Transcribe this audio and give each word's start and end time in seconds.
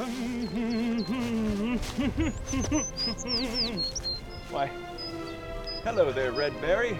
Why, 4.50 4.70
hello 5.84 6.10
there, 6.10 6.32
Red 6.32 6.58
Berry. 6.62 6.96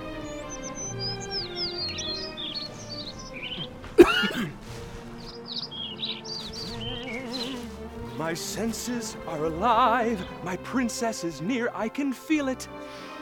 My 8.18 8.34
senses 8.34 9.16
are 9.26 9.46
alive. 9.46 10.22
My 10.44 10.58
princess 10.58 11.24
is 11.24 11.40
near. 11.40 11.70
I 11.74 11.88
can 11.88 12.12
feel 12.12 12.48
it. 12.48 12.68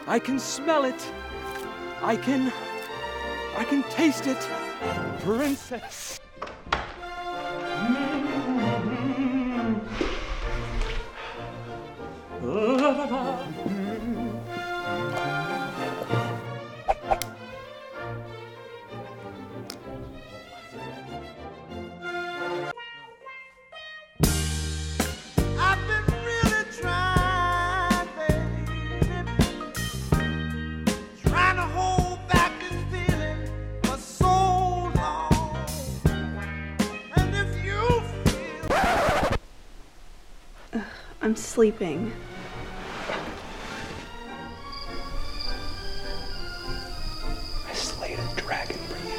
I 0.08 0.18
can 0.18 0.40
smell 0.40 0.86
it. 0.86 1.12
I 2.02 2.16
can. 2.16 2.52
I 3.56 3.62
can 3.62 3.84
taste 3.84 4.26
it. 4.26 4.44
Princess. 5.20 6.18
Sleeping. 41.58 42.12
I 47.68 47.72
slayed 47.74 48.16
a 48.16 48.28
dragon 48.36 48.76
for 48.76 48.96
you. 49.08 49.18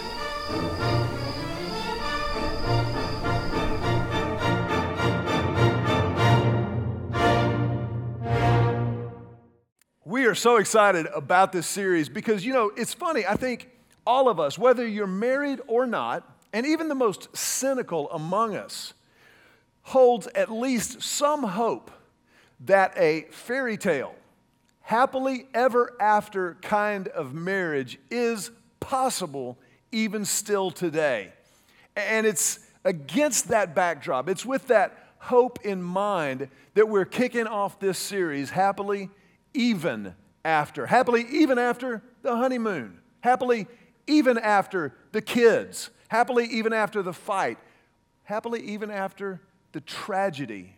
We 10.05 10.23
are 10.23 10.33
so 10.33 10.55
excited 10.55 11.07
about 11.13 11.51
this 11.51 11.67
series 11.67 12.07
because, 12.07 12.45
you 12.45 12.53
know, 12.53 12.71
it's 12.77 12.93
funny. 12.93 13.25
I 13.25 13.35
think 13.35 13.69
all 14.07 14.29
of 14.29 14.39
us, 14.39 14.57
whether 14.57 14.87
you're 14.87 15.07
married 15.07 15.59
or 15.67 15.85
not, 15.85 16.23
and 16.53 16.65
even 16.65 16.87
the 16.87 16.95
most 16.95 17.35
cynical 17.35 18.09
among 18.11 18.55
us, 18.55 18.93
holds 19.81 20.27
at 20.27 20.49
least 20.49 21.01
some 21.01 21.43
hope 21.43 21.91
that 22.61 22.93
a 22.97 23.27
fairy 23.31 23.77
tale, 23.77 24.13
happily 24.81 25.47
ever 25.53 25.95
after 25.99 26.55
kind 26.61 27.07
of 27.09 27.33
marriage 27.33 27.99
is 28.09 28.51
possible 28.79 29.57
even 29.91 30.25
still 30.25 30.71
today. 30.71 31.31
And 31.95 32.25
it's 32.25 32.59
against 32.83 33.49
that 33.49 33.75
backdrop, 33.75 34.29
it's 34.29 34.45
with 34.45 34.67
that 34.67 34.97
hope 35.19 35.65
in 35.65 35.81
mind 35.81 36.49
that 36.73 36.87
we're 36.87 37.05
kicking 37.05 37.47
off 37.47 37.79
this 37.79 37.97
series, 37.99 38.49
Happily 38.49 39.09
Even 39.53 40.15
After. 40.45 40.85
Happily 40.85 41.25
Even 41.29 41.57
After 41.57 42.01
the 42.21 42.35
honeymoon. 42.35 42.99
Happily 43.21 43.67
Even 44.07 44.37
After 44.37 44.93
the 45.11 45.21
kids. 45.21 45.89
Happily 46.07 46.45
Even 46.45 46.73
After 46.73 47.01
the 47.01 47.13
fight. 47.13 47.57
Happily 48.23 48.61
Even 48.61 48.91
After 48.91 49.41
the 49.73 49.81
tragedy 49.81 50.73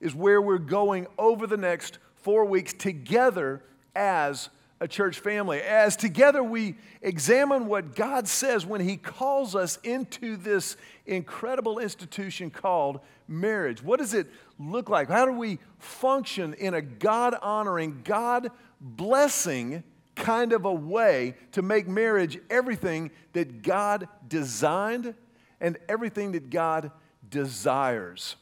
is 0.00 0.14
where 0.14 0.40
we're 0.40 0.58
going 0.58 1.06
over 1.18 1.46
the 1.46 1.56
next 1.56 1.98
four 2.16 2.44
weeks 2.44 2.72
together 2.72 3.62
as 3.94 4.50
a 4.80 4.88
church 4.88 5.20
family. 5.20 5.60
As 5.60 5.96
together 5.96 6.42
we 6.42 6.74
examine 7.00 7.66
what 7.66 7.94
God 7.94 8.28
says 8.28 8.66
when 8.66 8.80
He 8.80 8.96
calls 8.96 9.54
us 9.54 9.78
into 9.82 10.36
this 10.36 10.76
incredible 11.06 11.78
institution 11.78 12.50
called 12.50 13.00
marriage. 13.26 13.82
What 13.82 13.98
does 13.98 14.12
it 14.12 14.26
look 14.58 14.88
like? 14.88 15.08
How 15.08 15.24
do 15.24 15.32
we 15.32 15.58
function 15.78 16.54
in 16.54 16.74
a 16.74 16.82
God 16.82 17.34
honoring, 17.40 18.02
God 18.04 18.50
blessing 18.80 19.82
kind 20.14 20.52
of 20.52 20.64
a 20.64 20.72
way 20.72 21.34
to 21.52 21.62
make 21.62 21.86
marriage 21.86 22.38
everything 22.50 23.10
that 23.32 23.62
God 23.62 24.08
designed 24.28 25.14
and 25.60 25.78
everything 25.88 26.32
that 26.32 26.50
God 26.50 26.90
desires? 27.28 28.36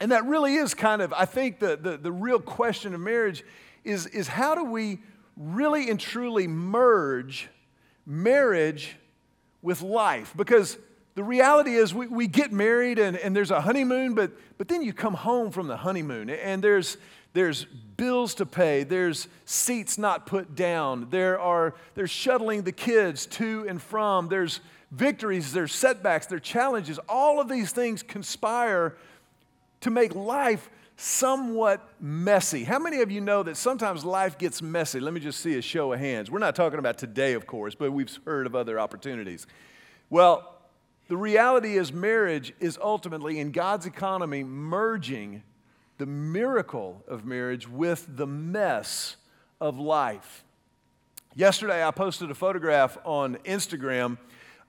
And 0.00 0.12
that 0.12 0.24
really 0.26 0.54
is 0.54 0.74
kind 0.74 1.02
of, 1.02 1.12
I 1.12 1.24
think, 1.24 1.58
the, 1.58 1.76
the, 1.76 1.96
the, 1.96 2.12
real 2.12 2.38
question 2.38 2.94
of 2.94 3.00
marriage 3.00 3.44
is, 3.84 4.06
is 4.06 4.28
how 4.28 4.54
do 4.54 4.64
we 4.64 4.98
really 5.36 5.90
and 5.90 5.98
truly 5.98 6.46
merge 6.46 7.48
marriage 8.06 8.96
with 9.60 9.82
life? 9.82 10.32
Because 10.36 10.78
the 11.16 11.24
reality 11.24 11.74
is 11.74 11.92
we, 11.92 12.06
we 12.06 12.28
get 12.28 12.52
married 12.52 13.00
and, 13.00 13.16
and 13.16 13.34
there's 13.34 13.50
a 13.50 13.60
honeymoon, 13.60 14.14
but, 14.14 14.30
but 14.56 14.68
then 14.68 14.82
you 14.82 14.92
come 14.92 15.14
home 15.14 15.50
from 15.50 15.66
the 15.66 15.78
honeymoon 15.78 16.30
and 16.30 16.62
there's, 16.62 16.96
there's 17.32 17.64
bills 17.96 18.36
to 18.36 18.46
pay, 18.46 18.84
there's 18.84 19.26
seats 19.44 19.98
not 19.98 20.26
put 20.26 20.54
down, 20.54 21.08
there 21.10 21.40
are, 21.40 21.74
there's 21.96 22.10
shuttling 22.10 22.62
the 22.62 22.70
kids 22.70 23.26
to 23.26 23.66
and 23.68 23.82
from, 23.82 24.28
there's 24.28 24.60
victories, 24.92 25.52
there's 25.52 25.74
setbacks, 25.74 26.26
there's 26.26 26.42
challenges. 26.42 27.00
All 27.08 27.40
of 27.40 27.48
these 27.48 27.72
things 27.72 28.02
conspire 28.02 28.96
to 29.80 29.90
make 29.90 30.14
life 30.14 30.70
somewhat 30.96 31.88
messy. 32.00 32.64
How 32.64 32.80
many 32.80 33.02
of 33.02 33.10
you 33.10 33.20
know 33.20 33.44
that 33.44 33.56
sometimes 33.56 34.04
life 34.04 34.36
gets 34.36 34.60
messy? 34.60 34.98
Let 34.98 35.14
me 35.14 35.20
just 35.20 35.40
see 35.40 35.56
a 35.56 35.62
show 35.62 35.92
of 35.92 36.00
hands. 36.00 36.30
We're 36.30 36.40
not 36.40 36.56
talking 36.56 36.80
about 36.80 36.98
today, 36.98 37.34
of 37.34 37.46
course, 37.46 37.76
but 37.76 37.92
we've 37.92 38.18
heard 38.24 38.46
of 38.46 38.56
other 38.56 38.80
opportunities. 38.80 39.46
Well, 40.10 40.56
the 41.06 41.16
reality 41.16 41.76
is, 41.76 41.92
marriage 41.92 42.52
is 42.58 42.78
ultimately, 42.82 43.38
in 43.38 43.52
God's 43.52 43.86
economy, 43.86 44.42
merging 44.42 45.42
the 45.98 46.06
miracle 46.06 47.02
of 47.06 47.24
marriage 47.24 47.68
with 47.68 48.06
the 48.08 48.26
mess 48.26 49.16
of 49.60 49.78
life. 49.78 50.44
Yesterday, 51.34 51.86
I 51.86 51.92
posted 51.92 52.30
a 52.30 52.34
photograph 52.34 52.98
on 53.04 53.36
Instagram 53.44 54.18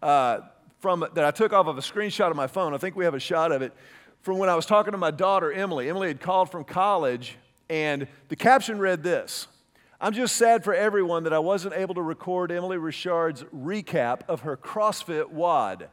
uh, 0.02 0.42
from, 0.80 1.06
that 1.14 1.26
I 1.26 1.32
took 1.32 1.54
off 1.54 1.68
of 1.68 1.78
a 1.78 1.82
screenshot 1.82 2.30
of 2.30 2.36
my 2.36 2.48
phone. 2.48 2.74
I 2.74 2.78
think 2.78 2.96
we 2.96 3.06
have 3.06 3.16
a 3.16 3.20
shot 3.20 3.52
of 3.52 3.62
it 3.62 3.74
from 4.22 4.38
when 4.38 4.50
I 4.50 4.56
was 4.56 4.66
talking 4.66 4.92
to 4.92 4.98
my 4.98 5.12
daughter, 5.12 5.52
Emily. 5.52 5.90
Emily 5.90 6.10
had 6.10 6.20
called 6.20 6.52
from 6.52 6.64
college, 6.64 7.38
and 7.70 8.08
the 8.28 8.36
caption 8.36 8.80
read 8.80 9.04
this 9.04 9.48
I'm 10.02 10.14
just 10.14 10.38
sad 10.38 10.64
for 10.64 10.74
everyone 10.74 11.24
that 11.24 11.34
I 11.34 11.40
wasn't 11.40 11.74
able 11.74 11.96
to 11.96 12.02
record 12.02 12.52
Emily 12.52 12.78
Richard's 12.78 13.44
recap 13.54 14.22
of 14.30 14.42
her 14.42 14.56
CrossFit 14.56 15.30
WOD. 15.30 15.90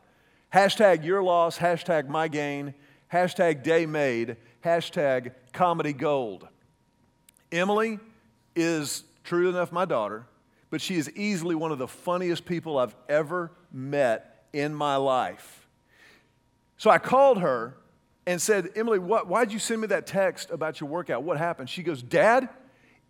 Hashtag 0.55 1.05
your 1.05 1.23
loss, 1.23 1.59
hashtag 1.59 2.09
my 2.09 2.29
gain, 2.29 2.75
hashtag 3.13 3.65
day 3.65 3.85
made, 3.85 4.37
hashtag 4.65 5.33
comedy 5.53 5.93
gold. 5.93 6.47
Emily 7.51 7.99
is, 8.55 9.03
true 9.25 9.49
enough, 9.49 9.73
my 9.73 9.85
daughter, 9.85 10.27
but 10.71 10.81
she 10.81 10.97
is 10.97 11.11
easily 11.11 11.55
one 11.55 11.73
of 11.73 11.79
the 11.79 11.89
funniest 11.89 12.45
people 12.45 12.79
I've 12.79 12.95
ever 13.09 13.51
met 13.73 14.47
in 14.53 14.73
my 14.73 14.97
life. 14.97 15.67
So 16.77 16.91
I 16.91 16.99
called 16.99 17.41
her 17.41 17.77
and 18.27 18.43
said, 18.43 18.71
Emily, 18.75 18.99
what, 18.99 19.29
why'd 19.29 19.53
you 19.53 19.59
send 19.59 19.81
me 19.81 19.87
that 19.89 20.07
text 20.07 20.51
about 20.51 20.81
your 20.81 20.89
workout? 20.89 21.23
What 21.23 21.39
happened? 21.39 21.71
She 21.71 21.83
goes, 21.83 22.03
Dad, 22.03 22.49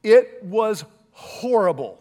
it 0.03 0.43
was 0.43 0.85
horrible. 1.13 1.99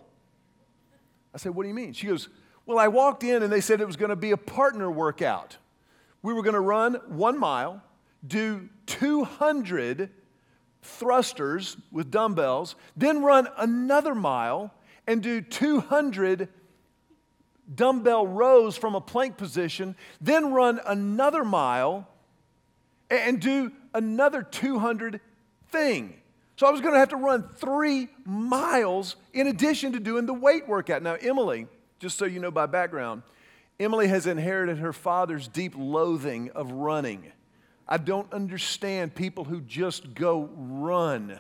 I 1.34 1.38
said, 1.38 1.56
What 1.56 1.64
do 1.64 1.70
you 1.70 1.76
mean? 1.76 1.94
She 1.94 2.08
goes, 2.08 2.30
Well, 2.66 2.78
I 2.78 2.90
walked 2.90 3.24
in 3.24 3.42
and 3.42 3.52
they 3.52 3.62
said 3.62 3.82
it 3.82 3.88
was 3.88 3.96
going 3.96 4.10
to 4.10 4.16
be 4.16 4.32
a 4.32 4.38
partner 4.38 4.92
workout. 4.92 5.58
We 6.22 6.34
were 6.34 6.44
going 6.44 6.56
to 6.56 6.60
run 6.60 6.96
one 7.08 7.38
mile, 7.38 7.82
do 8.26 8.70
200 8.88 10.10
thrusters 10.82 11.78
with 11.92 12.12
dumbbells, 12.12 12.76
then 12.96 13.22
run 13.24 13.48
another 13.58 14.16
mile 14.16 14.74
and 15.08 15.22
do 15.22 15.42
200 15.42 16.50
dumbbell 17.74 18.28
rows 18.28 18.78
from 18.78 18.96
a 18.96 19.02
plank 19.02 19.38
position, 19.38 19.96
then 20.22 20.52
run 20.52 20.80
another 20.86 21.44
mile 21.44 22.08
and 23.10 23.40
do 23.40 23.72
another 23.94 24.44
200 24.44 25.20
thing. 25.70 26.14
So 26.58 26.68
I 26.68 26.72
was 26.72 26.82
going 26.82 26.94
to 26.94 27.00
have 27.00 27.10
to 27.10 27.18
run 27.18 27.50
three 27.58 28.08
miles 28.26 29.18
in 29.34 29.48
addition 29.48 29.92
to 29.94 30.00
doing 30.00 30.26
the 30.26 30.34
weight 30.34 30.68
workout. 30.68 31.02
Now, 31.02 31.16
Emily, 31.16 31.68
just 32.00 32.18
so 32.18 32.26
you 32.26 32.40
know 32.40 32.52
by 32.52 32.66
background, 32.66 33.24
Emily 33.80 34.08
has 34.08 34.26
inherited 34.26 34.78
her 34.78 34.94
father's 34.94 35.48
deep 35.48 35.74
loathing 35.76 36.50
of 36.52 36.72
running. 36.72 37.32
I 37.88 37.98
don't 37.98 38.32
understand 38.32 39.16
people 39.16 39.44
who 39.44 39.62
just 39.62 40.14
go 40.14 40.50
run. 40.56 41.40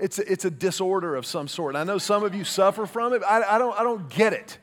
It's 0.00 0.18
a, 0.18 0.32
it's 0.32 0.44
a 0.44 0.50
disorder 0.50 1.14
of 1.14 1.26
some 1.26 1.48
sort. 1.48 1.76
I 1.76 1.84
know 1.84 1.98
some 1.98 2.24
of 2.24 2.34
you 2.34 2.44
suffer 2.44 2.86
from 2.86 3.12
it. 3.12 3.22
I, 3.22 3.42
I, 3.42 3.58
don't, 3.58 3.78
I 3.78 3.82
don't 3.82 4.08
get 4.08 4.32
it. 4.32 4.58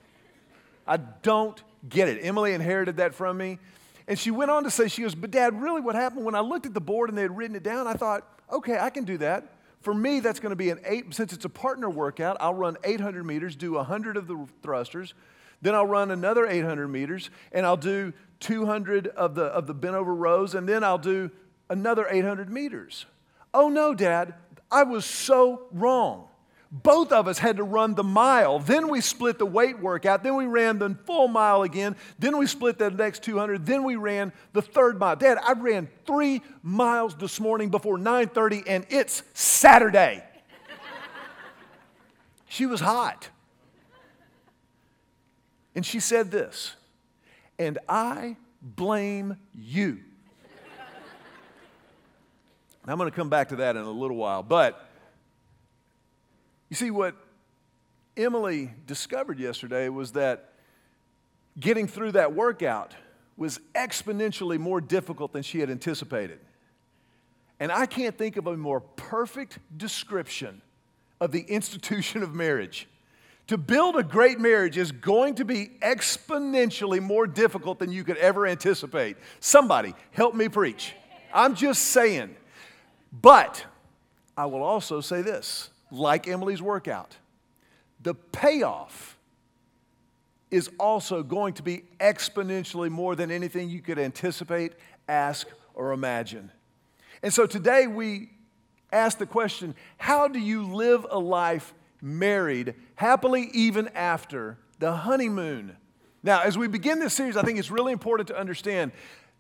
I 0.88 0.98
don't 0.98 1.62
get 1.88 2.08
it. 2.08 2.20
Emily 2.22 2.54
inherited 2.54 2.98
that 2.98 3.14
from 3.14 3.38
me. 3.38 3.60
And 4.08 4.18
she 4.20 4.32
went 4.32 4.52
on 4.52 4.64
to 4.64 4.72
say, 4.72 4.88
she 4.88 5.02
goes, 5.02 5.16
but 5.16 5.32
dad, 5.32 5.60
really 5.60 5.82
what 5.82 5.96
happened 5.96 6.26
when 6.26 6.36
I 6.36 6.42
looked 6.42 6.66
at 6.66 6.74
the 6.74 6.82
board 6.82 7.10
and 7.10 7.18
they 7.18 7.24
had 7.24 7.36
written 7.36 7.56
it 7.56 7.64
down, 7.64 7.88
I 7.88 7.94
thought, 7.94 8.28
okay, 8.52 8.78
I 8.78 8.90
can 8.90 9.04
do 9.04 9.18
that. 9.18 9.52
For 9.82 9.94
me, 9.94 10.20
that's 10.20 10.40
going 10.40 10.52
to 10.52 10.56
be 10.56 10.70
an 10.70 10.80
eight, 10.86 11.14
since 11.14 11.34
it's 11.34 11.46
a 11.46 11.50
partner 11.50 11.90
workout, 11.90 12.38
I'll 12.40 12.54
run 12.54 12.78
800 12.84 13.24
meters, 13.24 13.56
do 13.56 13.74
100 13.74 14.18
of 14.18 14.28
the 14.28 14.48
thrusters. 14.62 15.14
Then 15.62 15.74
I'll 15.74 15.86
run 15.86 16.12
another 16.12 16.46
800 16.46 16.88
meters 16.88 17.30
and 17.52 17.66
I'll 17.66 17.78
do 17.78 18.14
200 18.40 19.08
of 19.08 19.36
the, 19.36 19.46
of 19.46 19.68
the 19.68 19.74
bent 19.74 19.96
over 19.96 20.14
rows 20.14 20.54
and 20.54 20.68
then 20.68 20.84
I'll 20.84 20.98
do 20.98 21.32
another 21.70 22.08
800 22.10 22.50
meters. 22.50 23.06
Oh 23.54 23.70
no, 23.70 23.94
Dad, 23.94 24.36
I 24.72 24.84
was 24.84 25.06
so 25.06 25.68
wrong. 25.72 26.28
Both 26.84 27.14
of 27.14 27.30
us 27.30 27.38
had 27.38 27.56
to 27.56 27.64
run 27.64 27.96
the 27.96 28.04
mile. 28.04 28.60
Then 28.60 28.90
we 28.90 29.00
split 29.00 29.40
the 29.40 29.46
weight 29.46 29.80
workout. 29.80 30.24
Then 30.24 30.36
we 30.36 30.46
ran 30.46 30.78
the 30.78 30.98
full 31.06 31.30
mile 31.30 31.64
again. 31.64 31.96
Then 32.20 32.38
we 32.38 32.48
split 32.48 32.78
the 32.78 32.92
next 32.92 33.24
200. 33.24 33.66
Then 33.66 33.86
we 33.86 33.96
ran 33.96 34.34
the 34.52 34.62
third 34.62 35.00
mile. 35.00 35.16
Dad, 35.16 35.38
I 35.42 35.54
ran 35.54 35.88
three 36.06 36.42
miles 36.62 37.16
this 37.16 37.40
morning 37.40 37.70
before 37.70 37.98
9:30, 37.98 38.64
and 38.68 38.86
it's 38.90 39.24
Saturday. 39.34 40.22
she 42.50 42.66
was 42.66 42.82
hot. 42.82 43.30
And 45.76 45.86
she 45.86 46.02
said 46.02 46.30
this, 46.30 46.76
and 47.58 47.80
I 47.88 48.36
blame 48.62 49.38
you. 49.54 50.00
I'm 52.86 52.98
going 52.98 53.10
to 53.10 53.16
come 53.16 53.30
back 53.30 53.50
to 53.50 53.56
that 53.58 53.78
in 53.78 53.82
a 53.82 53.90
little 53.90 54.18
while, 54.18 54.44
but 54.44 54.85
you 56.70 56.76
see, 56.76 56.92
what 56.92 57.16
Emily 58.18 58.72
discovered 58.88 59.40
yesterday 59.40 59.90
was 59.90 60.14
that 60.14 60.54
getting 61.60 61.88
through 61.88 62.14
that 62.14 62.34
workout 62.34 62.94
was 63.38 63.60
exponentially 63.74 64.58
more 64.58 64.80
difficult 64.80 65.34
than 65.34 65.44
she 65.44 65.60
had 65.60 65.70
anticipated. 65.70 66.40
And 67.60 67.72
I 67.72 67.86
can't 67.86 68.18
think 68.18 68.38
of 68.38 68.48
a 68.48 68.58
more 68.58 68.82
perfect 68.82 69.60
description 69.78 70.62
of 71.22 71.32
the 71.32 71.42
institution 71.42 72.24
of 72.24 72.34
marriage. 72.34 72.88
To 73.48 73.58
build 73.58 73.96
a 73.96 74.04
great 74.04 74.40
marriage 74.40 74.78
is 74.78 74.92
going 74.92 75.36
to 75.36 75.46
be 75.46 75.72
exponentially 75.82 77.00
more 77.00 77.28
difficult 77.28 77.80
than 77.80 77.92
you 77.92 78.04
could 78.04 78.18
ever 78.18 78.48
anticipate. 78.48 79.18
Somebody, 79.40 79.94
help 80.12 80.34
me 80.34 80.50
preach. 80.50 80.94
I'm 81.34 81.54
just 81.54 81.84
saying. 81.84 82.36
But 83.12 83.64
I 84.36 84.48
will 84.48 84.64
also 84.64 85.00
say 85.00 85.22
this 85.22 85.70
like 85.98 86.28
Emily's 86.28 86.62
workout, 86.62 87.16
the 88.02 88.14
payoff 88.14 89.18
is 90.52 90.70
also 90.80 91.24
going 91.24 91.54
to 91.54 91.64
be 91.64 91.84
exponentially 92.00 92.90
more 92.90 93.16
than 93.16 93.32
anything 93.32 93.70
you 93.70 93.82
could 93.82 94.00
anticipate, 94.00 94.74
ask, 95.08 95.48
or 95.74 95.92
imagine. 95.92 96.52
And 97.24 97.34
so 97.34 97.46
today 97.46 97.88
we 97.88 98.30
ask 98.92 99.18
the 99.18 99.26
question 99.26 99.76
how 99.98 100.28
do 100.28 100.40
you 100.40 100.64
live 100.64 101.06
a 101.10 101.20
life 101.20 101.74
married 102.02 102.76
happily 102.96 103.50
even 103.54 103.90
after 103.90 104.58
the 104.80 104.92
honeymoon? 104.92 105.76
Now, 106.24 106.42
as 106.42 106.58
we 106.58 106.68
begin 106.68 107.00
this 107.00 107.14
series, 107.14 107.38
I 107.38 107.44
think 107.44 107.60
it's 107.60 107.72
really 107.72 107.92
important 107.92 108.28
to 108.30 108.40
understand 108.40 108.92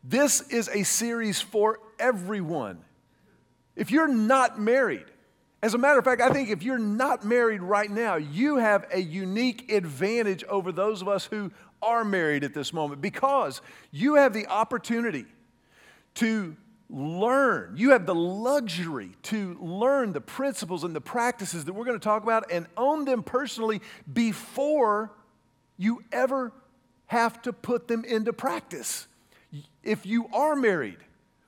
this 0.04 0.42
is 0.50 0.69
a 0.69 0.84
series 0.84 1.42
for 1.42 1.80
everyone. 1.98 2.80
If 3.75 3.90
you're 3.90 4.08
not 4.08 4.60
married, 4.60 5.06
as 5.65 5.73
a 5.73 5.79
matter 5.79 5.97
of 5.97 6.06
fact, 6.06 6.21
I 6.21 6.29
think 6.29 6.51
if 6.51 6.62
you're 6.62 6.77
not 6.77 7.25
married 7.25 7.63
right 7.63 7.89
now, 7.89 8.17
you 8.17 8.57
have 8.57 8.85
a 8.94 9.00
unique 9.00 9.71
advantage 9.71 10.44
over 10.44 10.71
those 10.71 11.01
of 11.01 11.07
us 11.07 11.25
who 11.25 11.51
are 11.81 12.06
married 12.06 12.44
at 12.44 12.53
this 12.53 12.71
moment 12.71 13.01
because 13.01 13.63
you 13.89 14.13
have 14.13 14.31
the 14.31 14.45
opportunity 14.45 15.25
to 16.13 16.56
learn. 16.88 17.73
You 17.77 17.89
have 17.94 18.06
the 18.06 18.13
luxury 18.13 19.13
to 19.23 19.57
learn 19.59 20.13
the 20.13 20.21
principles 20.21 20.83
and 20.83 20.95
the 20.95 21.01
practices 21.01 21.65
that 21.65 21.73
we're 21.73 21.85
going 21.85 22.00
to 22.00 22.03
talk 22.03 22.21
about 22.21 22.51
and 22.51 22.67
own 22.77 23.06
them 23.06 23.23
personally 23.23 23.81
before 24.13 25.13
you 25.77 26.03
ever 26.12 26.51
have 27.07 27.41
to 27.41 27.51
put 27.51 27.88
them 27.88 28.06
into 28.06 28.33
practice. 28.33 29.07
If 29.81 30.06
you 30.06 30.27
are 30.31 30.56
married, 30.56 31.00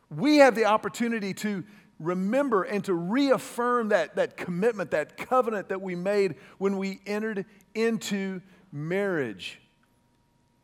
we 0.09 0.37
have 0.37 0.55
the 0.55 0.65
opportunity 0.65 1.35
to 1.35 1.63
remember 1.99 2.63
and 2.63 2.83
to 2.85 2.93
reaffirm 2.93 3.89
that, 3.89 4.15
that 4.15 4.37
commitment, 4.37 4.91
that 4.91 5.17
covenant 5.17 5.69
that 5.69 5.81
we 5.81 5.95
made 5.95 6.35
when 6.57 6.77
we 6.77 6.99
entered 7.05 7.45
into 7.73 8.41
marriage. 8.71 9.59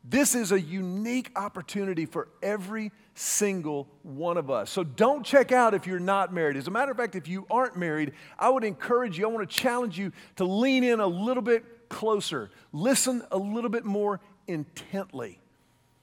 This 0.04 0.36
is 0.36 0.52
a 0.52 0.60
unique 0.60 1.32
opportunity 1.36 2.06
for 2.06 2.28
every 2.42 2.92
single 3.16 3.88
one 4.02 4.38
of 4.38 4.52
us. 4.52 4.70
So 4.70 4.84
don't 4.84 5.26
check 5.26 5.52
out 5.52 5.74
if 5.74 5.88
you're 5.88 6.00
not 6.00 6.34
married. 6.34 6.58
As 6.58 6.68
a 6.68 6.72
matter 6.72 6.92
of 6.92 6.98
fact, 6.98 7.16
if 7.16 7.28
you 7.28 7.46
aren't 7.50 7.78
married, 7.78 8.12
I 8.38 8.50
would 8.50 8.66
encourage 8.66 9.18
you, 9.18 9.26
I 9.26 9.30
want 9.32 9.50
to 9.50 9.56
challenge 9.56 9.98
you 9.98 10.12
to 10.36 10.44
lean 10.44 10.84
in 10.84 11.00
a 11.00 11.08
little 11.08 11.44
bit 11.44 11.64
closer, 11.88 12.50
listen 12.74 13.24
a 13.32 13.38
little 13.38 13.70
bit 13.70 13.86
more 13.86 14.20
intently. 14.48 15.40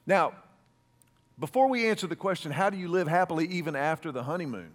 Now, 0.07 0.33
before 1.39 1.69
we 1.69 1.89
answer 1.89 2.07
the 2.07 2.17
question, 2.17 2.53
how 2.53 2.71
do 2.71 2.77
you 2.77 2.89
live 2.89 3.09
happily 3.09 3.47
even 3.49 3.77
after 3.77 4.13
the 4.13 4.23
honeymoon? 4.23 4.71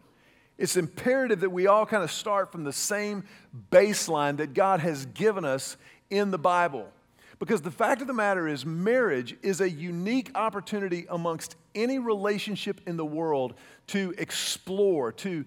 It's 0.57 0.78
imperative 0.78 1.42
that 1.42 1.50
we 1.50 1.68
all 1.68 1.86
kind 1.86 2.04
of 2.04 2.12
start 2.12 2.52
from 2.52 2.63
the 2.63 2.74
same 2.74 3.25
baseline 3.72 4.38
that 4.38 4.54
God 4.54 4.80
has 4.80 5.06
given 5.07 5.44
us 5.44 5.75
in 6.10 6.31
the 6.31 6.38
Bible. 6.38 6.88
Because 7.40 7.62
the 7.62 7.72
fact 7.72 8.02
of 8.02 8.07
the 8.07 8.13
matter 8.13 8.48
is, 8.48 8.66
marriage 8.66 9.36
is 9.42 9.60
a 9.60 9.69
unique 9.69 10.31
opportunity 10.36 11.06
amongst 11.10 11.57
any 11.74 12.00
relationship 12.00 12.80
in 12.88 12.96
the 12.96 13.06
world 13.06 13.54
to 13.88 14.13
explore, 14.18 15.12
to 15.12 15.44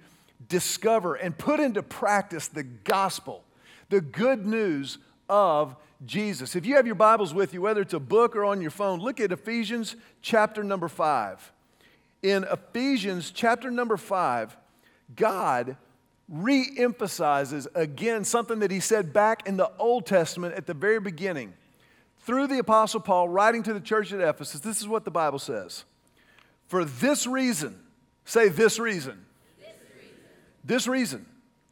discover, 0.49 1.15
and 1.15 1.37
put 1.37 1.61
into 1.61 1.83
practice 1.83 2.49
the 2.49 2.63
gospel, 2.63 3.43
the 3.89 4.03
good 4.03 4.47
news 4.47 4.99
of 5.31 5.75
Jesus. 6.05 6.55
If 6.55 6.67
you 6.67 6.77
have 6.77 6.87
your 6.87 6.95
Bibles 6.95 7.33
with 7.33 7.55
you, 7.55 7.63
whether 7.63 7.81
it's 7.81 7.95
a 7.95 7.99
book 8.01 8.37
or 8.37 8.45
on 8.45 8.61
your 8.61 8.71
phone, 8.71 9.01
look 9.01 9.19
at 9.19 9.33
Ephesians 9.33 9.97
chapter 10.21 10.63
number 10.63 10.89
five. 10.89 11.53
In 12.23 12.45
Ephesians 12.45 13.31
chapter 13.31 13.71
number 13.71 13.97
five, 13.97 14.57
God 15.15 15.77
re 16.29 16.71
emphasizes 16.77 17.67
again 17.75 18.25
something 18.25 18.59
that 18.59 18.71
he 18.71 18.81
said 18.81 19.13
back 19.13 19.47
in 19.47 19.57
the 19.57 19.71
Old 19.79 20.07
Testament 20.07 20.55
at 20.55 20.67
the 20.67 20.75
very 20.75 21.01
beginning. 21.01 21.55
Through 22.21 22.49
the 22.49 22.59
Apostle 22.59 23.01
Paul, 23.01 23.29
writing 23.29 23.63
to 23.63 23.73
the 23.73 23.81
church 23.81 24.13
at 24.13 24.21
Ephesus, 24.21 24.61
this 24.61 24.81
is 24.81 24.89
what 24.89 25.05
the 25.05 25.11
Bible 25.11 25.39
says. 25.39 25.85
For 26.67 26.85
this 26.85 27.27
reason, 27.27 27.79
say 28.27 28.49
this 28.49 28.79
reason. 28.79 29.25
This 29.59 29.67
reason, 29.95 30.17
this 30.65 30.87
reason 30.87 31.27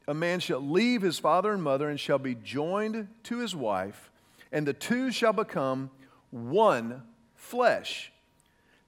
a 0.08 0.14
man 0.14 0.40
shall 0.40 0.60
leave 0.60 1.02
his 1.02 1.18
father 1.18 1.52
and 1.52 1.62
mother 1.62 1.88
and 1.88 1.98
shall 1.98 2.18
be 2.18 2.34
joined 2.34 3.08
to 3.24 3.38
his 3.38 3.54
wife, 3.54 4.10
and 4.52 4.66
the 4.66 4.72
two 4.72 5.10
shall 5.10 5.32
become 5.32 5.90
one 6.30 7.02
flesh. 7.34 8.12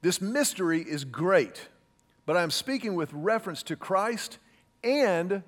This 0.00 0.20
mystery 0.20 0.80
is 0.80 1.04
great 1.04 1.68
but 2.28 2.37
I'm 2.37 2.50
speaking 2.50 2.94
with 2.94 3.11
reference 3.14 3.62
to 3.62 3.75
Christ 3.75 4.37
and 4.85 5.42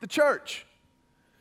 the 0.00 0.06
church. 0.06 0.64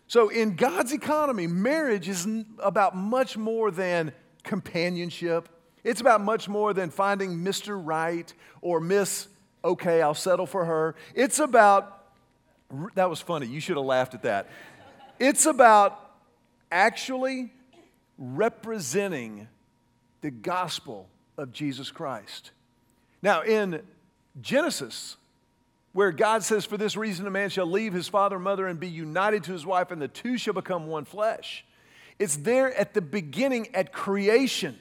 So, 0.08 0.28
in 0.28 0.58
God's 0.58 0.92
economy, 0.92 1.48
marriage 1.48 2.10
is 2.10 2.28
about 2.60 2.94
much 2.94 3.38
more 3.38 3.72
than 3.72 4.12
companionship. 4.44 5.48
It's 5.86 6.02
about 6.02 6.20
much 6.20 6.50
more 6.50 6.74
than 6.74 6.90
finding 6.90 7.38
Mr. 7.38 7.80
Right 7.82 8.34
or 8.60 8.82
Miss, 8.82 9.30
okay, 9.64 10.02
I'll 10.02 10.14
settle 10.14 10.46
for 10.46 10.66
her. 10.66 10.96
It's 11.14 11.40
about, 11.40 12.08
that 12.96 13.10
was 13.10 13.22
funny, 13.22 13.48
you 13.48 13.62
should 13.62 13.78
have 13.78 13.86
laughed 13.86 14.14
at 14.14 14.24
that. 14.24 14.50
It's 15.20 15.46
about 15.46 15.98
actually 16.70 17.54
representing 18.18 19.48
the 20.20 20.32
gospel 20.32 21.08
of 21.38 21.54
Jesus 21.54 21.92
Christ. 21.92 22.52
Now, 23.22 23.42
in 23.44 23.82
Genesis, 24.42 25.18
where 25.94 26.12
God 26.12 26.44
says, 26.44 26.66
For 26.66 26.78
this 26.78 26.98
reason 26.98 27.26
a 27.26 27.32
man 27.32 27.50
shall 27.50 27.66
leave 27.66 27.94
his 27.94 28.08
father 28.08 28.36
and 28.36 28.44
mother 28.44 28.68
and 28.68 28.80
be 28.80 28.90
united 28.90 29.44
to 29.46 29.54
his 29.54 29.66
wife, 29.66 29.92
and 29.92 30.02
the 30.02 30.08
two 30.08 30.38
shall 30.38 30.54
become 30.54 30.88
one 30.88 31.06
flesh. 31.06 31.66
It's 32.20 32.38
there 32.38 32.74
at 32.74 32.94
the 32.94 33.02
beginning, 33.02 33.74
at 33.74 33.92
creation, 33.92 34.78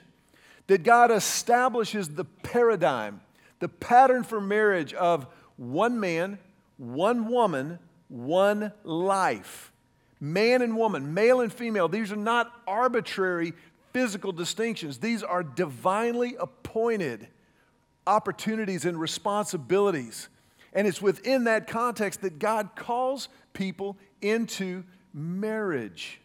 that 0.66 0.82
God 0.82 1.10
establishes 1.10 2.08
the 2.08 2.24
paradigm, 2.24 3.20
the 3.60 3.68
pattern 3.68 4.24
for 4.24 4.40
marriage 4.40 4.94
of 4.94 5.26
one 5.56 6.00
man, 6.00 6.38
one 6.76 7.28
woman, 7.28 7.78
one 8.08 8.72
life. 8.82 9.72
Man 10.20 10.62
and 10.62 10.76
woman, 10.76 11.12
male 11.14 11.40
and 11.40 11.52
female, 11.52 11.88
these 11.88 12.10
are 12.10 12.16
not 12.16 12.52
arbitrary 12.66 13.52
physical 13.92 14.32
distinctions. 14.32 14.98
These 14.98 15.22
are 15.22 15.42
divinely 15.42 16.36
appointed 16.38 17.28
opportunities 18.06 18.84
and 18.84 19.00
responsibilities. 19.00 20.28
And 20.72 20.86
it's 20.86 21.00
within 21.00 21.44
that 21.44 21.66
context 21.66 22.22
that 22.22 22.38
God 22.38 22.70
calls 22.74 23.28
people 23.52 23.96
into 24.20 24.84
marriage. 25.12 26.20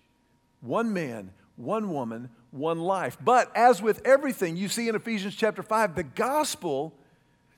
One 0.61 0.91
man, 0.93 1.31
one 1.55 1.91
woman, 1.91 2.29
one 2.51 2.79
life. 2.79 3.17
But 3.23 3.55
as 3.55 3.81
with 3.81 4.01
everything 4.05 4.57
you 4.57 4.69
see 4.69 4.89
in 4.89 4.95
Ephesians 4.95 5.35
chapter 5.35 5.61
5, 5.61 5.95
the 5.95 6.03
gospel 6.03 6.93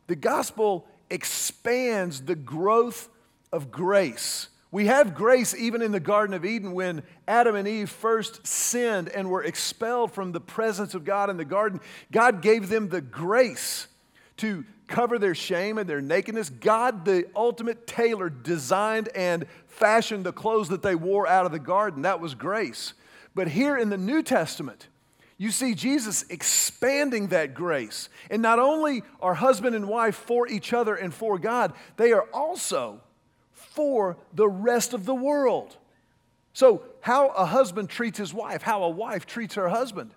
The 0.08 0.16
gospel 0.18 0.88
expands 1.10 2.22
the 2.24 2.36
growth 2.36 3.08
of 3.54 3.72
grace. 3.72 4.50
We 4.72 4.88
have 4.88 5.16
grace 5.16 5.56
even 5.56 5.82
in 5.82 5.92
the 5.92 6.00
Garden 6.02 6.34
of 6.34 6.44
Eden 6.44 6.74
when 6.74 7.04
Adam 7.28 7.56
and 7.56 7.68
Eve 7.68 7.90
first 7.90 8.46
sinned 8.46 9.08
and 9.08 9.30
were 9.30 9.44
expelled 9.44 10.12
from 10.12 10.32
the 10.32 10.42
presence 10.42 10.94
of 10.96 11.06
God 11.06 11.30
in 11.30 11.38
the 11.38 11.46
garden. 11.46 11.80
God 12.12 12.42
gave 12.42 12.68
them 12.68 12.90
the 12.90 13.00
grace 13.00 13.88
to 14.42 14.66
cover 14.88 15.18
their 15.18 15.36
shame 15.36 15.78
and 15.78 15.90
their 15.90 16.02
nakedness. 16.02 16.50
God, 16.50 17.06
the 17.06 17.26
ultimate 17.36 17.88
tailor, 17.88 18.30
designed 18.30 19.10
and 19.16 19.46
fashioned 19.68 20.26
the 20.26 20.34
clothes 20.34 20.70
that 20.70 20.82
they 20.82 20.96
wore 20.96 21.28
out 21.28 21.46
of 21.46 21.52
the 21.52 21.60
garden. 21.60 22.04
That 22.04 22.20
was 22.20 22.36
grace. 22.36 22.94
But 23.34 23.48
here 23.48 23.78
in 23.78 23.90
the 23.90 23.98
New 23.98 24.22
Testament, 24.22 24.88
you 25.38 25.52
see 25.52 25.74
Jesus 25.74 26.26
expanding 26.30 27.28
that 27.28 27.54
grace. 27.54 28.10
And 28.30 28.42
not 28.42 28.60
only 28.60 29.04
are 29.22 29.34
husband 29.34 29.76
and 29.76 29.88
wife 29.88 30.16
for 30.16 30.48
each 30.48 30.74
other 30.74 30.96
and 30.96 31.14
for 31.14 31.40
God, 31.40 31.74
they 31.98 32.12
are 32.12 32.28
also 32.34 33.02
for 33.52 34.18
the 34.34 34.50
rest 34.50 34.94
of 34.94 35.06
the 35.06 35.16
world. 35.16 35.78
So, 36.54 36.84
how 37.00 37.30
a 37.30 37.46
husband 37.46 37.90
treats 37.90 38.18
his 38.18 38.34
wife, 38.34 38.62
how 38.62 38.84
a 38.84 38.90
wife 38.90 39.26
treats 39.26 39.56
her 39.56 39.70
husband, 39.70 40.12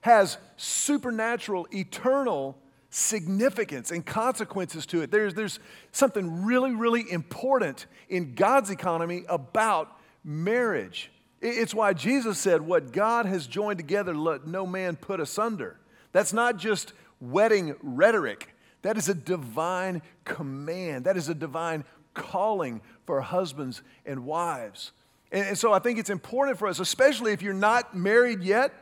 has 0.00 0.36
supernatural, 0.56 1.68
eternal 1.72 2.58
significance 2.96 3.90
and 3.90 4.06
consequences 4.06 4.86
to 4.86 5.02
it. 5.02 5.10
There's, 5.10 5.34
there's 5.34 5.60
something 5.92 6.44
really, 6.44 6.74
really 6.74 7.04
important 7.10 7.84
in 8.08 8.34
God's 8.34 8.70
economy 8.70 9.24
about 9.28 10.00
marriage. 10.24 11.10
It's 11.42 11.74
why 11.74 11.92
Jesus 11.92 12.38
said, 12.38 12.62
What 12.62 12.92
God 12.92 13.26
has 13.26 13.46
joined 13.46 13.78
together, 13.78 14.14
let 14.14 14.46
no 14.46 14.66
man 14.66 14.96
put 14.96 15.20
asunder. 15.20 15.78
That's 16.12 16.32
not 16.32 16.56
just 16.56 16.94
wedding 17.20 17.76
rhetoric, 17.82 18.54
that 18.80 18.96
is 18.96 19.10
a 19.10 19.14
divine 19.14 20.00
command, 20.24 21.04
that 21.04 21.18
is 21.18 21.28
a 21.28 21.34
divine 21.34 21.84
calling 22.14 22.80
for 23.04 23.20
husbands 23.20 23.82
and 24.06 24.24
wives. 24.24 24.92
And, 25.30 25.58
so 25.58 25.70
I 25.70 25.80
think 25.80 25.98
it's 25.98 26.08
important 26.08 26.58
for 26.58 26.66
us, 26.66 26.80
especially 26.80 27.32
if 27.32 27.42
you're 27.42 27.52
not 27.52 27.94
married 27.94 28.42
yet, 28.42 28.72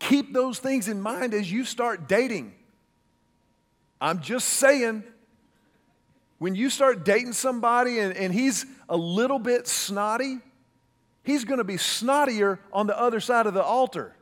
keep 0.00 0.32
those 0.32 0.58
things 0.58 0.88
in 0.88 1.00
mind 1.00 1.34
as 1.34 1.52
you 1.52 1.64
start 1.64 2.08
dating. 2.08 2.54
I'm 4.00 4.20
just 4.20 4.48
saying, 4.48 5.02
when 6.38 6.54
you 6.54 6.70
start 6.70 7.04
dating 7.04 7.32
somebody 7.32 7.98
and, 7.98 8.16
and 8.16 8.32
he's 8.32 8.64
a 8.88 8.96
little 8.96 9.38
bit 9.38 9.66
snotty, 9.66 10.38
he's 11.24 11.44
going 11.44 11.58
to 11.58 11.64
be 11.64 11.74
snottier 11.74 12.58
on 12.72 12.86
the 12.86 12.98
other 12.98 13.20
side 13.20 13.46
of 13.46 13.54
the 13.54 13.62
altar. 13.62 14.14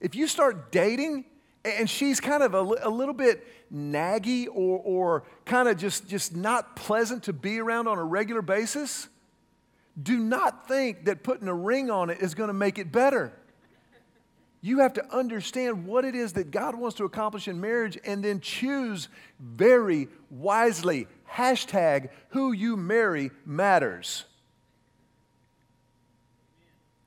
If 0.00 0.14
you 0.14 0.26
start 0.26 0.70
dating 0.70 1.24
and 1.64 1.88
she's 1.88 2.20
kind 2.20 2.42
of 2.42 2.54
a, 2.54 2.60
a 2.86 2.90
little 2.90 3.14
bit 3.14 3.46
naggy 3.72 4.46
or, 4.48 4.78
or 4.84 5.24
kind 5.46 5.66
of 5.66 5.78
just, 5.78 6.06
just 6.06 6.36
not 6.36 6.76
pleasant 6.76 7.22
to 7.24 7.32
be 7.32 7.58
around 7.58 7.88
on 7.88 7.98
a 7.98 8.04
regular 8.04 8.42
basis, 8.42 9.08
do 10.00 10.18
not 10.18 10.68
think 10.68 11.06
that 11.06 11.22
putting 11.22 11.48
a 11.48 11.54
ring 11.54 11.90
on 11.90 12.10
it 12.10 12.20
is 12.20 12.34
going 12.34 12.48
to 12.48 12.54
make 12.54 12.78
it 12.78 12.92
better. 12.92 13.32
You 14.64 14.78
have 14.78 14.94
to 14.94 15.06
understand 15.14 15.84
what 15.84 16.06
it 16.06 16.14
is 16.14 16.32
that 16.32 16.50
God 16.50 16.74
wants 16.74 16.96
to 16.96 17.04
accomplish 17.04 17.48
in 17.48 17.60
marriage 17.60 17.98
and 18.02 18.24
then 18.24 18.40
choose 18.40 19.10
very 19.38 20.08
wisely. 20.30 21.06
Hashtag 21.30 22.08
who 22.30 22.52
you 22.52 22.74
marry 22.74 23.30
matters. 23.44 24.24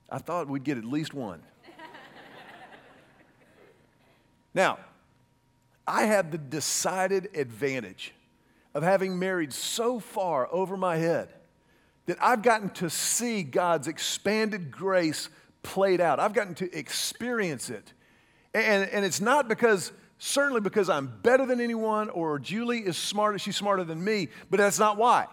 I 0.08 0.20
thought 0.20 0.48
we'd 0.48 0.66
get 0.66 0.78
at 0.78 0.86
least 0.86 1.16
one. 1.16 1.42
now, 4.54 4.78
I 5.88 6.04
have 6.04 6.30
the 6.30 6.38
decided 6.38 7.36
advantage 7.36 8.14
of 8.76 8.84
having 8.84 9.18
married 9.18 9.52
so 9.52 10.00
far 10.00 10.48
over 10.54 10.78
my 10.78 10.98
head 10.98 11.30
that 12.06 12.20
I've 12.22 12.44
gotten 12.44 12.70
to 12.76 12.92
see 12.92 13.42
God's 13.42 13.88
expanded 13.88 14.70
grace 14.70 15.30
played 15.64 16.02
out. 16.02 16.20
I've 16.20 16.34
gotten 16.34 16.56
to 16.56 16.78
experience 16.78 17.70
it. 17.70 17.94
And, 18.54 18.90
and 18.90 19.06
it's 19.06 19.22
not 19.22 19.48
because, 19.48 19.92
certainly 20.18 20.62
because 20.62 20.90
I'm 20.90 21.12
better 21.22 21.46
than 21.46 21.62
anyone 21.62 22.10
or 22.10 22.40
Julie 22.40 22.80
is 22.80 22.98
smarter, 22.98 23.38
she's 23.38 23.56
smarter 23.56 23.84
than 23.84 24.04
me, 24.04 24.30
but 24.50 24.58
that's 24.58 24.80
not 24.80 24.98
why. 24.98 25.28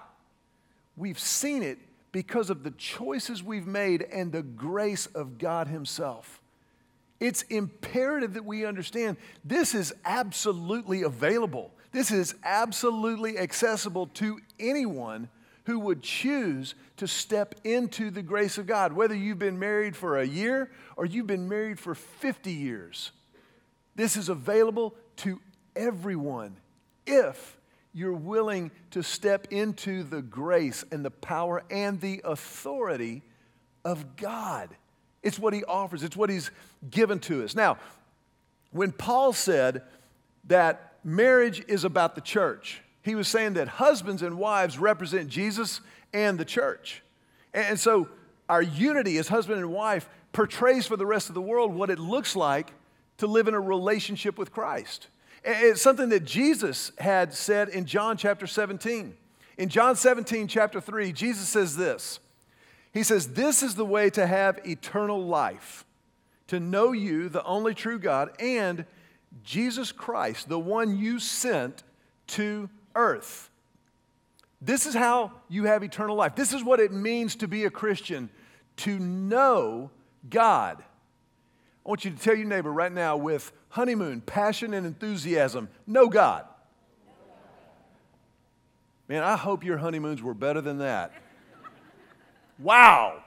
We've 0.97 1.19
seen 1.19 1.63
it 1.63 1.79
because 2.13 2.51
of 2.51 2.63
the 2.63 2.71
choices 2.73 3.43
we've 3.43 3.67
made 3.67 4.03
and 4.03 4.31
the 4.31 4.43
grace 4.43 5.07
of 5.07 5.39
God 5.39 5.67
Himself. 5.69 6.41
It's 7.19 7.43
imperative 7.43 8.35
that 8.35 8.45
we 8.45 8.67
understand 8.67 9.17
this 9.45 9.75
is 9.75 9.95
absolutely 10.05 11.03
available. 11.03 11.73
This 11.93 12.11
is 12.11 12.35
absolutely 12.45 13.39
accessible 13.39 14.09
to 14.09 14.41
anyone 14.59 15.29
who 15.65 15.79
would 15.81 16.03
choose 16.03 16.75
to 16.97 17.07
step 17.07 17.55
into 17.65 18.11
the 18.11 18.23
grace 18.23 18.59
of 18.59 18.67
God, 18.67 18.93
whether 18.93 19.15
you've 19.15 19.39
been 19.39 19.59
married 19.59 19.97
for 19.97 20.19
a 20.19 20.27
year 20.27 20.71
or 20.97 21.07
you've 21.07 21.27
been 21.27 21.49
married 21.49 21.79
for 21.79 21.95
50 21.95 22.53
years. 22.53 23.13
This 23.97 24.17
is 24.17 24.29
available 24.29 24.95
to 25.17 25.41
everyone 25.75 26.57
if 27.07 27.59
you're 27.93 28.13
willing 28.13 28.71
to 28.91 29.03
step 29.03 29.47
into 29.51 30.03
the 30.03 30.21
grace 30.21 30.85
and 30.91 31.05
the 31.05 31.11
power 31.11 31.63
and 31.71 32.01
the 32.01 32.21
authority 32.25 33.23
of 33.85 34.17
God. 34.17 34.71
It's 35.23 35.39
what 35.39 35.55
He 35.55 35.65
offers, 35.65 36.03
it's 36.03 36.17
what 36.17 36.29
He's 36.29 36.51
given 36.91 37.21
to 37.21 37.45
us. 37.45 37.55
Now, 37.55 37.79
when 38.71 38.93
Paul 38.93 39.33
said 39.33 39.83
that 40.49 40.95
marriage 41.05 41.65
is 41.69 41.85
about 41.85 42.17
the 42.17 42.21
church, 42.21 42.83
he 43.05 43.15
was 43.15 43.29
saying 43.29 43.53
that 43.55 43.69
husbands 43.69 44.23
and 44.23 44.39
wives 44.39 44.79
represent 44.79 45.29
Jesus 45.29 45.83
and 46.15 46.39
the 46.39 46.45
church. 46.45 47.03
And 47.53 47.79
so 47.79 48.09
our 48.49 48.63
unity 48.63 49.19
as 49.19 49.29
husband 49.29 49.61
and 49.61 49.71
wife 49.71 50.09
portrays 50.33 50.87
for 50.87 50.97
the 50.97 51.05
rest 51.05 51.29
of 51.29 51.35
the 51.35 51.43
world 51.43 51.75
what 51.75 51.91
it 51.91 51.99
looks 51.99 52.35
like 52.35 52.73
to 53.19 53.27
live 53.27 53.47
in 53.47 53.53
a 53.53 53.61
relationship 53.61 54.39
with 54.39 54.53
Christ. 54.53 55.09
It's 55.45 55.83
something 55.83 56.09
that 56.09 56.25
Jesus 56.25 56.93
had 56.99 57.35
said 57.35 57.69
in 57.69 57.85
John 57.85 58.17
chapter 58.17 58.47
17. 58.47 59.15
In 59.59 59.69
John 59.69 59.97
17, 59.97 60.49
chapter 60.49 60.81
3, 60.81 61.13
Jesus 61.13 61.47
says 61.47 61.77
this 61.77 62.21
He 62.95 63.03
says, 63.03 63.35
This 63.35 63.63
is 63.63 63.75
the 63.75 63.85
way 63.85 64.09
to 64.11 64.27
have 64.27 64.67
eternal 64.67 65.23
life, 65.23 65.85
to 66.47 66.59
know 66.59 66.93
you, 66.93 67.29
the 67.29 67.45
only 67.45 67.75
true 67.75 67.99
God, 67.99 68.31
and 68.41 68.87
Jesus 69.43 69.93
Christ, 69.93 70.49
the 70.49 70.59
one 70.59 70.97
you 70.97 71.19
sent 71.19 71.83
to 72.29 72.71
earth. 72.95 73.51
This 74.61 74.87
is 74.87 74.95
how 74.95 75.33
you 75.49 75.65
have 75.65 75.83
eternal 75.83 76.17
life. 76.17 76.35
This 76.35 76.53
is 76.53 76.65
what 76.65 76.81
it 76.81 76.93
means 76.93 77.37
to 77.37 77.49
be 77.49 77.65
a 77.65 77.71
Christian, 77.71 78.31
to 78.79 78.99
know 78.99 79.91
God. 80.29 80.83
I 81.85 81.89
want 81.89 82.05
you 82.05 82.11
to 82.11 82.17
tell 82.17 82.35
your 82.35 82.47
neighbor 82.47 82.73
right 82.73 82.93
now 82.93 83.17
with 83.19 83.53
honeymoon, 83.69 84.23
passion, 84.23 84.73
and 84.73 84.87
enthusiasm 84.87 85.69
know 85.87 86.09
God. 86.09 86.47
Man, 89.07 89.23
I 89.23 89.37
hope 89.37 89.65
your 89.65 89.77
honeymoons 89.77 90.23
were 90.23 90.33
better 90.33 90.63
than 90.63 90.79
that. 90.79 91.13
Wow. 92.59 93.23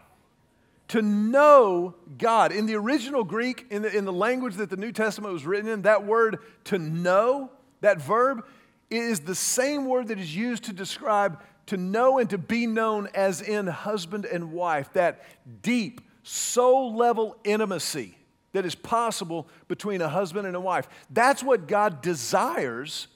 To 0.89 1.03
know 1.03 1.93
God. 2.17 2.51
In 2.51 2.65
the 2.65 2.75
original 2.75 3.23
Greek, 3.23 3.67
in 3.69 3.83
the, 3.83 3.95
in 3.95 4.05
the 4.05 4.13
language 4.13 4.55
that 4.55 4.71
the 4.71 4.77
New 4.77 4.91
Testament 4.91 5.33
was 5.33 5.45
written 5.45 5.69
in, 5.69 5.83
that 5.83 6.05
word 6.05 6.39
to 6.65 6.79
know, 6.79 7.51
that 7.81 8.01
verb, 8.01 8.43
is 8.89 9.21
the 9.21 9.35
same 9.35 9.85
word 9.85 10.07
that 10.07 10.19
is 10.19 10.35
used 10.35 10.63
to 10.65 10.73
describe 10.73 11.41
to 11.67 11.77
know 11.77 12.17
and 12.17 12.29
to 12.29 12.37
be 12.37 12.65
known 12.65 13.09
as 13.13 13.41
in 13.41 13.67
husband 13.67 14.25
and 14.25 14.51
wife, 14.51 14.91
that 14.93 15.23
deep, 15.61 16.01
soul 16.23 16.95
level 16.95 17.35
intimacy 17.43 18.17
that 18.53 18.65
is 18.65 18.75
possible 18.75 19.47
between 19.67 20.01
a 20.01 20.09
husband 20.09 20.47
and 20.47 20.55
a 20.55 20.59
wife. 20.59 20.87
That's 21.09 21.43
what 21.43 21.67
God 21.67 22.01
desires 22.01 23.07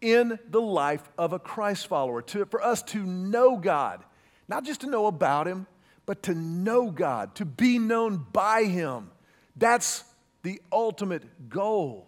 in 0.00 0.38
the 0.50 0.60
life 0.60 1.08
of 1.16 1.32
a 1.32 1.38
Christ 1.38 1.86
follower, 1.86 2.22
to, 2.22 2.44
for 2.46 2.62
us 2.62 2.82
to 2.84 3.02
know 3.02 3.56
God, 3.56 4.04
not 4.48 4.64
just 4.64 4.82
to 4.82 4.86
know 4.86 5.06
about 5.06 5.46
Him, 5.46 5.66
but 6.04 6.22
to 6.24 6.34
know 6.34 6.90
God, 6.90 7.34
to 7.36 7.44
be 7.44 7.78
known 7.78 8.26
by 8.32 8.64
Him. 8.64 9.10
That's 9.56 10.04
the 10.42 10.60
ultimate 10.70 11.48
goal. 11.48 12.06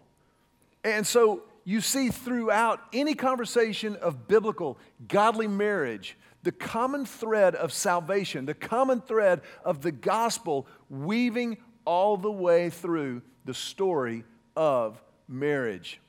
And 0.84 1.06
so 1.06 1.42
you 1.68 1.82
see 1.82 2.08
throughout 2.08 2.80
any 2.94 3.14
conversation 3.14 3.94
of 3.96 4.26
biblical, 4.26 4.78
godly 5.06 5.46
marriage, 5.46 6.16
the 6.42 6.50
common 6.50 7.04
thread 7.04 7.54
of 7.54 7.74
salvation, 7.74 8.46
the 8.46 8.54
common 8.54 9.02
thread 9.02 9.42
of 9.66 9.82
the 9.82 9.92
gospel 9.92 10.66
weaving 10.88 11.58
all 11.84 12.16
the 12.16 12.30
way 12.30 12.70
through 12.70 13.20
the 13.44 13.52
story 13.52 14.24
of 14.56 14.98
marriage. 15.28 16.00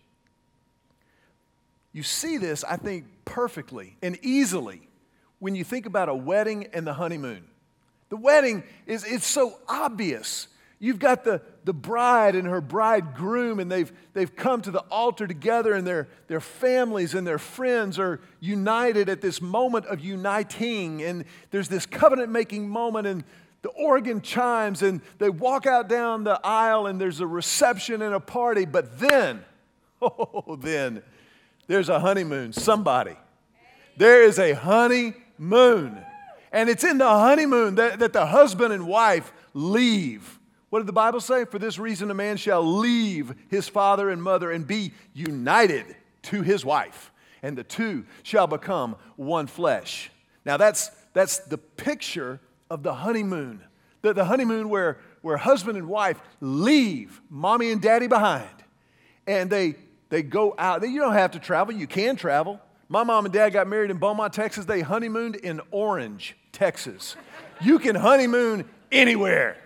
You 1.92 2.04
see 2.04 2.38
this, 2.38 2.64
I 2.64 2.78
think, 2.78 3.08
perfectly 3.26 3.98
and 4.02 4.18
easily 4.22 4.88
when 5.40 5.56
you 5.56 5.66
think 5.66 5.86
about 5.86 6.08
a 6.08 6.16
wedding 6.16 6.68
and 6.72 6.88
the 6.88 6.94
honeymoon. 6.94 7.44
The 8.08 8.16
wedding 8.16 8.64
is 8.88 9.04
it's 9.04 9.28
so 9.28 9.60
obvious. 9.68 10.48
You've 10.82 11.00
got 11.00 11.26
the, 11.26 11.42
the 11.66 11.74
bride 11.74 12.36
and 12.36 12.48
her 12.48 12.62
bridegroom, 12.62 13.60
and 13.60 13.70
they've, 13.70 13.92
they've 14.14 14.34
come 14.34 14.62
to 14.62 14.72
the 14.72 14.80
altar 14.90 15.28
together, 15.28 15.74
and 15.74 15.86
their, 15.86 16.08
their 16.28 16.40
families 16.40 17.14
and 17.14 17.28
their 17.28 17.38
friends 17.38 18.00
are 18.00 18.22
united 18.40 19.10
at 19.10 19.20
this 19.20 19.42
moment 19.42 19.86
of 19.88 20.00
uniting. 20.00 21.04
And 21.04 21.26
there's 21.52 21.68
this 21.68 21.86
covenant 21.86 22.32
making 22.32 22.70
moment, 22.70 23.08
and 23.08 23.26
the 23.62 23.70
organ 23.70 24.22
chimes, 24.22 24.82
and 24.82 25.02
they 25.18 25.30
walk 25.30 25.66
out 25.66 25.90
down 25.90 26.24
the 26.24 26.40
aisle, 26.46 26.88
and 26.88 27.00
there's 27.00 27.20
a 27.20 27.28
reception 27.28 28.02
and 28.02 28.16
a 28.16 28.22
party. 28.22 28.64
But 28.64 29.00
then, 29.00 29.44
oh, 30.02 30.58
then, 30.62 31.04
there's 31.68 31.90
a 31.90 32.00
honeymoon. 32.00 32.54
Somebody. 32.54 33.18
There 33.98 34.24
is 34.24 34.40
a 34.40 34.54
honeymoon. 34.54 36.06
And 36.54 36.70
it's 36.70 36.86
in 36.86 37.00
the 37.00 37.10
honeymoon 37.10 37.76
that, 37.76 38.00
that 38.00 38.14
the 38.14 38.28
husband 38.28 38.74
and 38.74 38.88
wife 38.88 39.34
leave 39.54 40.39
what 40.70 40.80
did 40.80 40.88
the 40.88 40.94
Bible 40.94 41.20
say? 41.20 41.46
For 41.46 41.60
this 41.60 41.80
reason, 41.80 42.12
a 42.12 42.14
man 42.14 42.38
shall 42.38 42.64
leave 42.64 43.34
his 43.50 43.68
father 43.68 44.10
and 44.10 44.22
mother 44.22 44.52
and 44.52 44.68
be 44.68 44.94
united 45.14 45.96
to 46.24 46.42
his 46.42 46.64
wife, 46.64 47.12
and 47.42 47.58
the 47.58 47.64
two 47.64 48.06
shall 48.24 48.48
become 48.48 48.96
one 49.16 49.48
flesh. 49.48 50.12
Now, 50.46 50.58
that's, 50.58 50.92
that's 51.14 51.40
the 51.40 51.58
picture 51.58 52.40
of 52.70 52.84
the 52.84 52.94
honeymoon. 52.94 53.62
The, 54.02 54.14
the 54.14 54.26
honeymoon 54.26 54.70
where, 54.70 55.00
where 55.22 55.38
husband 55.38 55.78
and 55.78 55.88
wife 55.88 56.20
leave 56.40 57.20
mommy 57.30 57.72
and 57.72 57.82
daddy 57.82 58.08
behind, 58.08 58.50
and 59.26 59.50
they, 59.50 59.76
they 60.10 60.22
go 60.22 60.56
out. 60.58 60.88
You 60.88 61.00
don't 61.00 61.14
have 61.14 61.32
to 61.32 61.40
travel, 61.40 61.74
you 61.74 61.88
can 61.88 62.16
travel. 62.16 62.60
My 62.88 63.04
mom 63.04 63.26
and 63.26 63.34
dad 63.34 63.52
got 63.52 63.68
married 63.68 63.92
in 63.92 63.98
Beaumont, 63.98 64.34
Texas. 64.34 64.66
They 64.66 64.82
honeymooned 64.82 65.36
in 65.36 65.62
Orange, 65.70 66.36
Texas. 66.52 67.16
You 67.62 67.78
can 67.78 67.96
honeymoon 67.96 68.68
anywhere. 68.92 69.58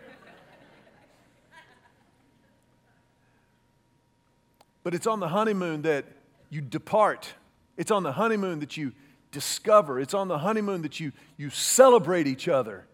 But 4.83 4.93
it's 4.93 5.07
on 5.07 5.19
the 5.19 5.29
honeymoon 5.29 5.81
that 5.83 6.05
you 6.49 6.61
depart. 6.61 7.33
It's 7.77 7.91
on 7.91 8.03
the 8.03 8.11
honeymoon 8.11 8.59
that 8.59 8.77
you 8.77 8.91
discover. 9.31 9.99
It's 9.99 10.13
on 10.13 10.27
the 10.27 10.37
honeymoon 10.37 10.83
that 10.83 10.99
you, 10.99 11.11
you 11.37 11.49
celebrate 11.49 12.27
each 12.27 12.47
other. 12.47 12.85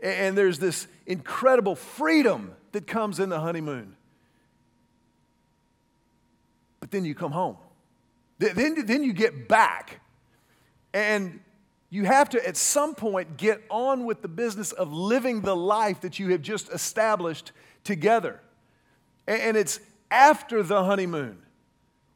And 0.00 0.36
there's 0.36 0.58
this 0.58 0.86
incredible 1.06 1.74
freedom 1.74 2.54
that 2.72 2.86
comes 2.86 3.18
in 3.18 3.28
the 3.28 3.40
honeymoon. 3.40 3.96
But 6.80 6.90
then 6.90 7.04
you 7.04 7.14
come 7.14 7.32
home. 7.32 7.56
Then, 8.38 8.84
then 8.86 9.04
you 9.04 9.12
get 9.12 9.48
back. 9.48 10.00
And 10.92 11.40
you 11.90 12.04
have 12.04 12.30
to, 12.30 12.46
at 12.46 12.56
some 12.56 12.94
point, 12.94 13.36
get 13.36 13.62
on 13.68 14.04
with 14.04 14.22
the 14.22 14.28
business 14.28 14.72
of 14.72 14.92
living 14.92 15.42
the 15.42 15.54
life 15.54 16.00
that 16.00 16.18
you 16.18 16.30
have 16.30 16.42
just 16.42 16.72
established 16.72 17.52
together. 17.84 18.40
And 19.26 19.56
it's, 19.56 19.78
after 20.12 20.62
the 20.62 20.84
honeymoon 20.84 21.38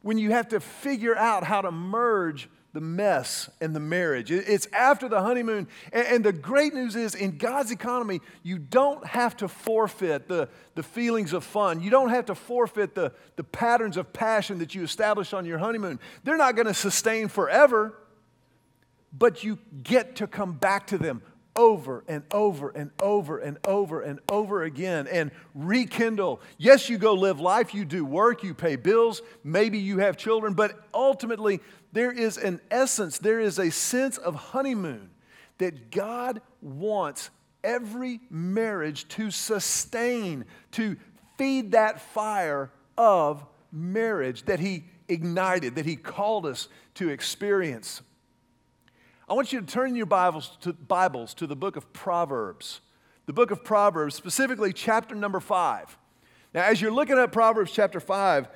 when 0.01 0.17
you 0.17 0.31
have 0.31 0.47
to 0.49 0.61
figure 0.61 1.17
out 1.17 1.43
how 1.43 1.61
to 1.61 1.71
merge 1.71 2.47
the 2.73 2.79
mess 2.79 3.49
and 3.59 3.75
the 3.75 3.79
marriage. 3.79 4.31
It's 4.31 4.67
after 4.71 5.09
the 5.09 5.19
honeymoon. 5.19 5.67
And 5.91 6.23
the 6.23 6.31
great 6.31 6.75
news 6.75 6.95
is, 6.95 7.15
in 7.15 7.37
God's 7.37 7.71
economy, 7.71 8.21
you 8.43 8.59
don't 8.59 9.03
have 9.07 9.35
to 9.37 9.47
forfeit 9.47 10.27
the, 10.27 10.47
the 10.75 10.83
feelings 10.83 11.33
of 11.33 11.43
fun. 11.43 11.81
You 11.81 11.89
don't 11.89 12.09
have 12.09 12.27
to 12.27 12.35
forfeit 12.35 12.93
the, 12.93 13.13
the 13.35 13.43
patterns 13.43 13.97
of 13.97 14.13
passion 14.13 14.59
that 14.59 14.75
you 14.75 14.83
establish 14.83 15.33
on 15.33 15.45
your 15.45 15.57
honeymoon. 15.57 15.99
They're 16.23 16.37
not 16.37 16.55
going 16.55 16.67
to 16.67 16.73
sustain 16.73 17.29
forever, 17.29 17.97
but 19.11 19.43
you 19.43 19.57
get 19.81 20.17
to 20.17 20.27
come 20.27 20.53
back 20.53 20.87
to 20.87 20.99
them 20.99 21.23
over 21.57 22.03
and 22.07 22.23
over 22.31 22.69
and 22.69 22.91
over 23.01 23.39
and 23.39 23.57
over 23.65 24.01
and 24.01 24.19
over 24.29 24.63
again 24.63 25.07
and 25.07 25.31
rekindle. 25.53 26.39
Yes, 26.57 26.89
you 26.89 26.97
go 26.97 27.13
live 27.13 27.39
life, 27.41 27.73
you 27.73 27.83
do 27.83 28.05
work, 28.05 28.43
you 28.43 28.53
pay 28.53 28.75
bills, 28.75 29.21
maybe 29.43 29.79
you 29.79 29.97
have 29.97 30.15
children, 30.15 30.53
but 30.53 30.87
ultimately 30.93 31.59
there 31.91 32.11
is 32.11 32.37
an 32.37 32.61
essence, 32.69 33.17
there 33.17 33.39
is 33.39 33.59
a 33.59 33.71
sense 33.71 34.17
of 34.17 34.35
honeymoon 34.35 35.09
that 35.57 35.91
God 35.91 36.41
wants 36.61 37.31
every 37.63 38.21
marriage 38.29 39.07
to 39.09 39.31
sustain, 39.31 40.45
to 40.71 40.95
feed 41.37 41.71
that 41.71 41.99
fire 41.99 42.71
of 42.97 43.43
marriage 43.71 44.43
that 44.43 44.59
He 44.59 44.85
ignited, 45.07 45.75
that 45.75 45.85
He 45.85 45.95
called 45.95 46.45
us 46.45 46.67
to 46.95 47.09
experience. 47.09 48.01
I 49.29 49.33
want 49.33 49.51
you 49.51 49.59
to 49.59 49.67
turn 49.67 49.93
your 49.97 50.05
Bibles 50.05 50.57
to, 50.61 50.71
Bibles 50.71 51.33
to 51.33 51.47
the 51.47 51.55
book 51.55 51.75
of 51.75 51.91
Proverbs. 51.91 52.79
The 53.25 53.33
book 53.33 53.51
of 53.51 53.61
Proverbs, 53.61 54.15
specifically 54.15 54.71
chapter 54.71 55.15
number 55.15 55.41
five. 55.41 55.97
Now, 56.53 56.63
as 56.63 56.79
you're 56.79 56.93
looking 56.93 57.17
at 57.17 57.33
Proverbs 57.33 57.73
chapter 57.73 57.99
five, 57.99 58.47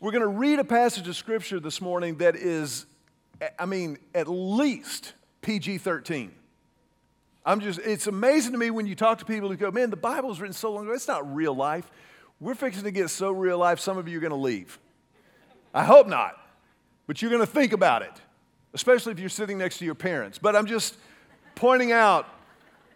we're 0.00 0.12
going 0.12 0.22
to 0.22 0.26
read 0.26 0.58
a 0.58 0.64
passage 0.64 1.06
of 1.06 1.14
scripture 1.16 1.60
this 1.60 1.82
morning 1.82 2.16
that 2.16 2.34
is, 2.34 2.86
I 3.58 3.66
mean, 3.66 3.98
at 4.14 4.26
least 4.26 5.12
PG 5.42 5.78
13. 5.78 6.32
I'm 7.44 7.60
just, 7.60 7.78
it's 7.80 8.06
amazing 8.06 8.52
to 8.52 8.58
me 8.58 8.70
when 8.70 8.86
you 8.86 8.94
talk 8.94 9.18
to 9.18 9.26
people 9.26 9.50
who 9.50 9.56
go, 9.56 9.70
man, 9.70 9.90
the 9.90 9.96
Bible 9.96 10.30
was 10.30 10.40
written 10.40 10.54
so 10.54 10.72
long 10.72 10.86
ago. 10.86 10.94
It's 10.94 11.06
not 11.06 11.34
real 11.34 11.54
life. 11.54 11.90
We're 12.40 12.54
fixing 12.54 12.84
to 12.84 12.90
get 12.90 13.10
so 13.10 13.30
real 13.30 13.58
life, 13.58 13.80
some 13.80 13.98
of 13.98 14.08
you 14.08 14.16
are 14.16 14.22
going 14.22 14.30
to 14.30 14.36
leave. 14.36 14.78
I 15.74 15.84
hope 15.84 16.06
not, 16.06 16.38
but 17.06 17.20
you're 17.20 17.30
going 17.30 17.42
to 17.44 17.52
think 17.52 17.74
about 17.74 18.00
it 18.00 18.18
especially 18.74 19.12
if 19.12 19.20
you're 19.20 19.28
sitting 19.28 19.56
next 19.56 19.78
to 19.78 19.84
your 19.84 19.94
parents. 19.94 20.38
But 20.38 20.56
I'm 20.56 20.66
just 20.66 20.96
pointing 21.54 21.92
out 21.92 22.28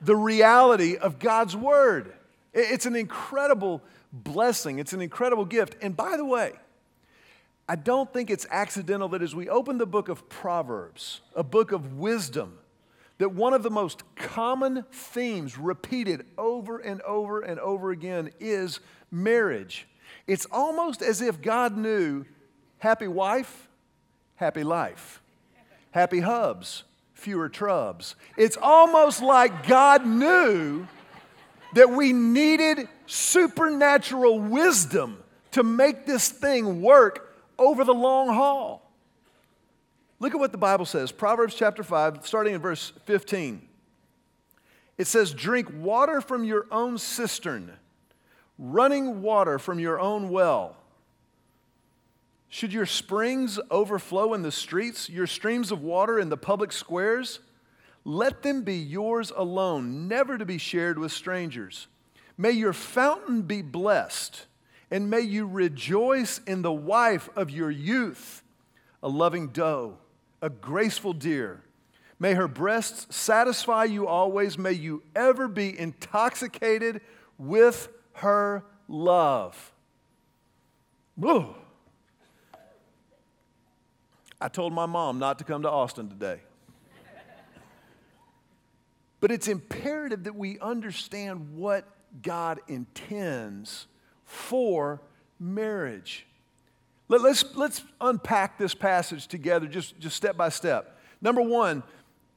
the 0.00 0.16
reality 0.16 0.96
of 0.96 1.18
God's 1.18 1.56
Word. 1.56 2.12
It's 2.52 2.86
an 2.86 2.96
incredible 2.96 3.82
blessing, 4.12 4.78
it's 4.78 4.92
an 4.92 5.00
incredible 5.00 5.44
gift. 5.44 5.76
And 5.80 5.96
by 5.96 6.16
the 6.16 6.24
way, 6.24 6.52
I 7.68 7.76
don't 7.76 8.12
think 8.12 8.30
it's 8.30 8.46
accidental 8.50 9.08
that 9.08 9.22
as 9.22 9.34
we 9.34 9.48
open 9.48 9.78
the 9.78 9.86
book 9.86 10.08
of 10.08 10.28
Proverbs, 10.28 11.20
a 11.34 11.44
book 11.44 11.70
of 11.70 11.98
wisdom, 11.98 12.58
that 13.18 13.32
one 13.32 13.52
of 13.52 13.62
the 13.62 13.70
most 13.70 14.02
common 14.16 14.84
themes 14.90 15.58
repeated 15.58 16.24
over 16.38 16.78
and 16.78 17.02
over 17.02 17.40
and 17.40 17.60
over 17.60 17.90
again 17.90 18.30
is 18.40 18.80
marriage. 19.10 19.86
It's 20.26 20.46
almost 20.50 21.02
as 21.02 21.20
if 21.20 21.42
God 21.42 21.76
knew 21.76 22.24
happy 22.78 23.08
wife, 23.08 23.68
happy 24.36 24.64
life 24.64 25.20
happy 25.90 26.20
hubs, 26.20 26.84
fewer 27.14 27.48
trubs. 27.48 28.14
It's 28.36 28.56
almost 28.60 29.22
like 29.22 29.66
God 29.66 30.06
knew 30.06 30.86
that 31.74 31.90
we 31.90 32.12
needed 32.12 32.88
supernatural 33.06 34.38
wisdom 34.38 35.22
to 35.52 35.62
make 35.62 36.06
this 36.06 36.28
thing 36.28 36.82
work 36.82 37.36
over 37.58 37.84
the 37.84 37.94
long 37.94 38.28
haul. 38.28 38.88
Look 40.20 40.34
at 40.34 40.40
what 40.40 40.52
the 40.52 40.58
Bible 40.58 40.84
says 40.84 41.12
Proverbs 41.12 41.54
chapter 41.54 41.82
5, 41.82 42.26
starting 42.26 42.54
in 42.54 42.60
verse 42.60 42.92
15. 43.04 43.62
It 44.96 45.06
says, 45.06 45.32
Drink 45.32 45.68
water 45.78 46.20
from 46.20 46.44
your 46.44 46.66
own 46.72 46.98
cistern, 46.98 47.72
running 48.58 49.22
water 49.22 49.58
from 49.58 49.78
your 49.78 50.00
own 50.00 50.28
well. 50.28 50.76
Should 52.48 52.72
your 52.72 52.86
springs 52.86 53.60
overflow 53.70 54.32
in 54.32 54.42
the 54.42 54.52
streets, 54.52 55.10
your 55.10 55.26
streams 55.26 55.70
of 55.70 55.82
water 55.82 56.18
in 56.18 56.30
the 56.30 56.36
public 56.36 56.72
squares? 56.72 57.40
Let 58.04 58.42
them 58.42 58.62
be 58.62 58.76
yours 58.76 59.30
alone, 59.36 60.08
never 60.08 60.38
to 60.38 60.46
be 60.46 60.56
shared 60.56 60.98
with 60.98 61.12
strangers. 61.12 61.88
May 62.38 62.52
your 62.52 62.72
fountain 62.72 63.42
be 63.42 63.60
blessed, 63.60 64.46
and 64.90 65.10
may 65.10 65.20
you 65.20 65.46
rejoice 65.46 66.40
in 66.46 66.62
the 66.62 66.72
wife 66.72 67.28
of 67.36 67.50
your 67.50 67.70
youth, 67.70 68.42
a 69.02 69.08
loving 69.08 69.48
doe, 69.48 69.98
a 70.40 70.48
graceful 70.48 71.12
deer. 71.12 71.62
May 72.18 72.34
her 72.34 72.48
breasts 72.48 73.14
satisfy 73.14 73.84
you 73.84 74.06
always. 74.06 74.56
May 74.56 74.72
you 74.72 75.02
ever 75.14 75.46
be 75.46 75.78
intoxicated 75.78 77.00
with 77.36 77.88
her 78.14 78.64
love. 78.88 79.72
Whoa. 81.14 81.54
I 84.40 84.48
told 84.48 84.72
my 84.72 84.86
mom 84.86 85.18
not 85.18 85.38
to 85.38 85.44
come 85.44 85.62
to 85.62 85.70
Austin 85.70 86.08
today. 86.08 86.40
but 89.20 89.30
it's 89.30 89.48
imperative 89.48 90.24
that 90.24 90.34
we 90.34 90.58
understand 90.60 91.54
what 91.54 91.88
God 92.22 92.60
intends 92.68 93.86
for 94.24 95.00
marriage. 95.40 96.26
Let, 97.08 97.22
us 97.22 97.42
let's, 97.42 97.56
let's 97.56 97.82
unpack 98.00 98.58
this 98.58 98.74
passage 98.74 99.26
together 99.26 99.66
just, 99.66 99.98
just 99.98 100.16
step 100.16 100.36
by 100.36 100.50
step. 100.50 100.98
Number 101.20 101.42
one, 101.42 101.82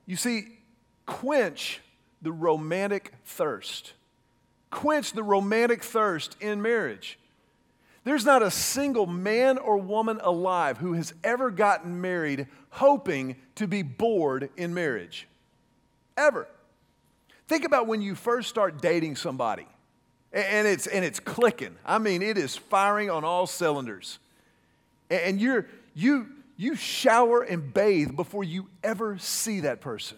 you 0.05 0.15
see, 0.15 0.47
quench 1.05 1.81
the 2.21 2.31
romantic 2.31 3.13
thirst. 3.25 3.93
Quench 4.71 5.11
the 5.11 5.23
romantic 5.23 5.83
thirst 5.83 6.37
in 6.39 6.61
marriage. 6.61 7.19
There's 8.03 8.25
not 8.25 8.41
a 8.41 8.49
single 8.49 9.05
man 9.05 9.57
or 9.57 9.77
woman 9.77 10.19
alive 10.23 10.79
who 10.79 10.93
has 10.93 11.13
ever 11.23 11.51
gotten 11.51 12.01
married 12.01 12.47
hoping 12.69 13.35
to 13.55 13.67
be 13.67 13.83
bored 13.83 14.49
in 14.57 14.73
marriage. 14.73 15.27
Ever. 16.17 16.47
Think 17.47 17.63
about 17.63 17.85
when 17.85 18.01
you 18.01 18.15
first 18.15 18.49
start 18.49 18.81
dating 18.81 19.17
somebody. 19.17 19.67
and 20.33 20.67
it's, 20.67 20.87
and 20.87 21.03
it's 21.03 21.19
clicking. 21.19 21.75
I 21.85 21.99
mean, 21.99 22.21
it 22.21 22.37
is 22.37 22.55
firing 22.55 23.09
on 23.09 23.23
all 23.23 23.45
cylinders. 23.45 24.17
And 25.09 25.41
you're, 25.41 25.67
you, 25.93 26.29
you 26.55 26.75
shower 26.75 27.41
and 27.41 27.73
bathe 27.73 28.15
before 28.15 28.43
you 28.43 28.67
ever 28.83 29.17
see 29.17 29.59
that 29.61 29.81
person. 29.81 30.17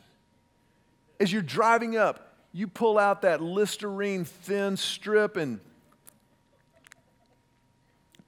As 1.19 1.33
you're 1.33 1.41
driving 1.41 1.97
up, 1.97 2.33
you 2.53 2.67
pull 2.67 2.99
out 2.99 3.23
that 3.23 3.41
Listerine 3.41 4.25
thin 4.25 4.77
strip 4.77 5.35
and 5.35 5.59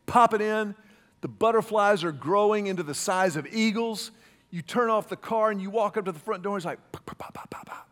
pop 0.05 0.33
it 0.33 0.41
in. 0.41 0.75
The 1.21 1.27
butterflies 1.27 2.03
are 2.03 2.11
growing 2.11 2.67
into 2.67 2.83
the 2.83 2.93
size 2.93 3.35
of 3.35 3.47
eagles. 3.51 4.11
You 4.51 4.61
turn 4.61 4.89
off 4.89 5.09
the 5.09 5.15
car 5.15 5.51
and 5.51 5.61
you 5.61 5.69
walk 5.69 5.97
up 5.97 6.05
to 6.05 6.11
the 6.11 6.19
front 6.19 6.43
door 6.43 6.53
and 6.53 6.59
it's 6.59 6.65
like, 6.65 6.79
pop, 6.91 7.05
pop, 7.05 7.33
pop, 7.33 7.49
pop, 7.49 7.65
pop. 7.65 7.89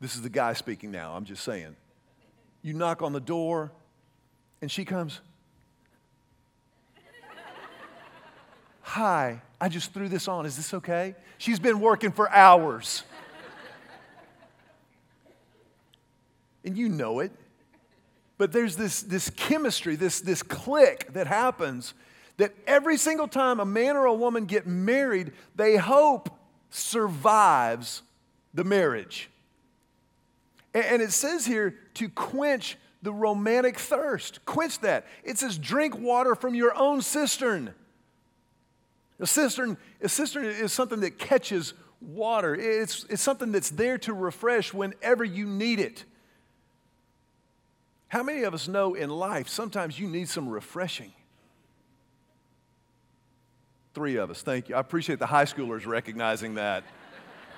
This 0.00 0.14
is 0.14 0.22
the 0.22 0.30
guy 0.30 0.52
speaking 0.52 0.90
now, 0.90 1.14
I'm 1.14 1.24
just 1.24 1.44
saying. 1.44 1.76
You 2.62 2.74
knock 2.74 3.02
on 3.02 3.12
the 3.12 3.20
door 3.20 3.72
and 4.62 4.70
she 4.70 4.84
comes. 4.84 5.20
Hi, 8.82 9.40
I 9.60 9.68
just 9.68 9.92
threw 9.92 10.08
this 10.08 10.28
on. 10.28 10.46
Is 10.46 10.56
this 10.56 10.74
okay? 10.74 11.14
She's 11.38 11.58
been 11.58 11.80
working 11.80 12.12
for 12.12 12.30
hours. 12.30 13.02
and 16.64 16.76
you 16.76 16.88
know 16.88 17.20
it. 17.20 17.32
But 18.36 18.52
there's 18.52 18.76
this, 18.76 19.02
this 19.02 19.30
chemistry, 19.30 19.96
this, 19.96 20.20
this 20.20 20.42
click 20.42 21.12
that 21.12 21.26
happens 21.26 21.94
that 22.36 22.52
every 22.66 22.96
single 22.96 23.28
time 23.28 23.60
a 23.60 23.64
man 23.64 23.96
or 23.96 24.06
a 24.06 24.14
woman 24.14 24.46
get 24.46 24.66
married, 24.66 25.32
they 25.54 25.76
hope 25.76 26.30
survives 26.70 28.02
the 28.52 28.64
marriage. 28.64 29.30
And, 30.74 30.84
and 30.84 31.02
it 31.02 31.12
says 31.12 31.46
here 31.46 31.76
to 31.94 32.08
quench 32.08 32.76
the 33.02 33.12
romantic 33.12 33.78
thirst. 33.78 34.44
Quench 34.46 34.80
that. 34.80 35.06
It 35.22 35.38
says, 35.38 35.58
drink 35.58 35.96
water 35.96 36.34
from 36.34 36.54
your 36.54 36.74
own 36.76 37.02
cistern. 37.02 37.72
A 39.20 39.26
cistern, 39.26 39.76
a 40.02 40.08
cistern 40.08 40.44
is 40.44 40.72
something 40.72 41.00
that 41.00 41.18
catches 41.18 41.74
water. 42.00 42.54
It's, 42.54 43.06
it's 43.08 43.22
something 43.22 43.52
that's 43.52 43.70
there 43.70 43.98
to 43.98 44.12
refresh 44.12 44.74
whenever 44.74 45.22
you 45.22 45.46
need 45.46 45.78
it. 45.78 46.04
How 48.14 48.22
many 48.22 48.44
of 48.44 48.54
us 48.54 48.68
know 48.68 48.94
in 48.94 49.10
life 49.10 49.48
sometimes 49.48 49.98
you 49.98 50.06
need 50.06 50.28
some 50.28 50.48
refreshing? 50.48 51.12
Three 53.92 54.14
of 54.14 54.30
us, 54.30 54.40
thank 54.40 54.68
you. 54.68 54.76
I 54.76 54.78
appreciate 54.78 55.18
the 55.18 55.26
high 55.26 55.46
schoolers 55.46 55.84
recognizing 55.84 56.54
that. 56.54 56.84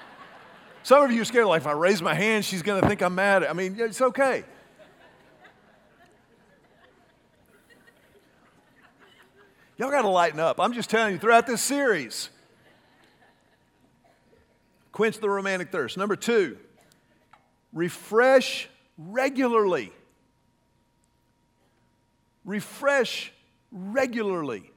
Some 0.83 1.03
of 1.03 1.13
you 1.13 1.21
are 1.21 1.27
scared, 1.27 1.45
like, 1.45 1.61
if 1.61 1.67
I 1.67 1.73
raise 1.73 2.01
my 2.01 2.15
hand, 2.15 2.43
she's 2.43 2.63
going 2.63 2.81
to 2.81 2.89
think 2.89 3.03
I'm 3.03 3.15
mad. 3.15 3.45
I 3.45 3.53
mean, 3.53 3.77
it's 3.79 4.01
okay. 4.01 4.45
Y'all 9.77 9.91
got 9.91 10.03
to 10.03 10.09
lighten 10.09 10.41
up. 10.41 10.59
I'm 10.59 10.73
just 10.73 10.89
telling 10.89 11.13
you, 11.13 11.19
throughout 11.19 11.47
this 11.47 11.61
series, 11.61 12.31
quench 14.91 15.19
the 15.19 15.29
romantic 15.29 15.71
thirst. 15.71 15.99
Number 15.99 16.17
two, 16.17 16.57
refresh 17.75 18.71
regularly 18.97 19.93
refresh 22.47 23.33
regularly. 23.71 24.71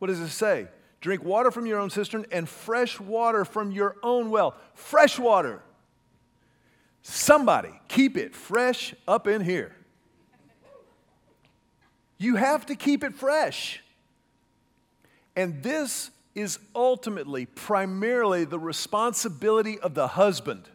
What 0.00 0.08
does 0.08 0.18
it 0.18 0.30
say? 0.30 0.66
Drink 1.00 1.22
water 1.22 1.52
from 1.52 1.66
your 1.66 1.78
own 1.78 1.90
cistern 1.90 2.26
and 2.32 2.48
fresh 2.48 2.98
water 2.98 3.44
from 3.44 3.70
your 3.70 3.96
own 4.02 4.30
well. 4.30 4.56
Fresh 4.74 5.18
water. 5.18 5.62
Somebody 7.02 7.70
keep 7.86 8.16
it 8.16 8.34
fresh 8.34 8.94
up 9.06 9.28
in 9.28 9.42
here. 9.42 9.76
You 12.16 12.34
have 12.34 12.66
to 12.66 12.74
keep 12.74 13.04
it 13.04 13.14
fresh. 13.14 13.80
And 15.36 15.62
this 15.62 16.10
is 16.34 16.58
ultimately, 16.74 17.46
primarily, 17.46 18.44
the 18.44 18.58
responsibility 18.58 19.78
of 19.78 19.94
the 19.94 20.08
husband. 20.08 20.68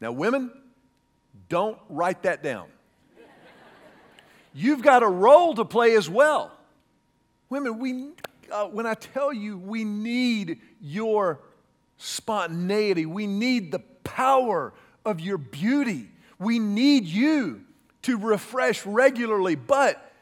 Now, 0.00 0.12
women, 0.12 0.50
don't 1.50 1.78
write 1.90 2.22
that 2.22 2.42
down 2.42 2.68
you've 4.54 4.82
got 4.82 5.02
a 5.02 5.08
role 5.08 5.54
to 5.54 5.64
play 5.64 5.96
as 5.96 6.08
well. 6.08 6.52
Women, 7.50 7.78
we, 7.78 8.10
uh, 8.50 8.66
when 8.66 8.86
I 8.86 8.94
tell 8.94 9.32
you 9.32 9.58
we 9.58 9.84
need 9.84 10.60
your 10.80 11.40
spontaneity, 11.98 13.04
we 13.04 13.26
need 13.26 13.72
the 13.72 13.80
power 14.04 14.72
of 15.04 15.20
your 15.20 15.38
beauty, 15.38 16.10
we 16.38 16.58
need 16.58 17.04
you 17.04 17.62
to 18.02 18.16
refresh 18.16 18.84
regularly, 18.86 19.54
but 19.54 20.12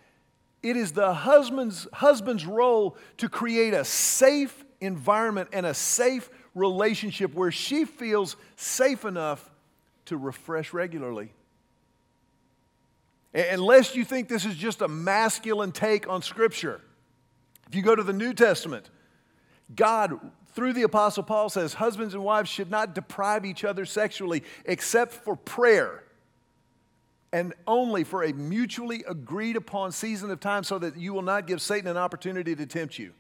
it 0.63 0.77
is 0.77 0.93
the 0.93 1.13
husband's, 1.13 1.89
husband's 1.93 2.47
role 2.47 2.97
to 3.19 3.29
create 3.29 3.75
a 3.75 3.85
safe 3.85 4.65
environment 4.81 5.49
and 5.53 5.67
a 5.67 5.75
safe 5.75 6.31
relationship 6.55 7.35
where 7.35 7.51
she 7.51 7.85
feels 7.85 8.37
safe 8.57 9.05
enough 9.05 9.51
to 10.07 10.17
refresh 10.17 10.73
regularly. 10.73 11.33
Unless 13.35 13.97
you 13.97 14.05
think 14.05 14.29
this 14.29 14.45
is 14.45 14.55
just 14.55 14.83
a 14.83 14.89
masculine 14.89 15.73
take 15.73 16.09
on 16.09 16.23
Scripture. 16.23 16.81
If 17.69 17.75
you 17.75 17.83
go 17.83 17.95
to 17.95 18.03
the 18.03 18.13
New 18.13 18.35
Testament, 18.35 18.91
God, 19.75 20.19
through 20.55 20.75
the 20.75 20.83
Apostle 20.83 21.23
Paul, 21.23 21.49
says 21.49 21.75
husbands 21.75 22.13
and 22.13 22.23
wives 22.23 22.51
should 22.51 22.71
not 22.71 22.95
deprive 22.95 23.47
each 23.47 23.65
other 23.65 23.87
sexually 23.87 24.43
except 24.67 25.13
for 25.13 25.35
prayer 25.35 26.05
and 27.33 27.55
only 27.67 28.05
for 28.05 28.23
a 28.23 28.33
mutually 28.35 29.03
agreed 29.09 29.57
upon 29.57 29.91
season 29.91 30.31
of 30.31 30.39
time 30.39 30.65
so 30.65 30.79
that 30.79 30.99
you 30.99 31.15
will 31.15 31.23
not 31.23 31.47
give 31.47 31.63
Satan 31.63 31.89
an 31.89 31.97
opportunity 31.97 32.55
to 32.55 32.67
tempt 32.67 32.99
you. 32.99 33.13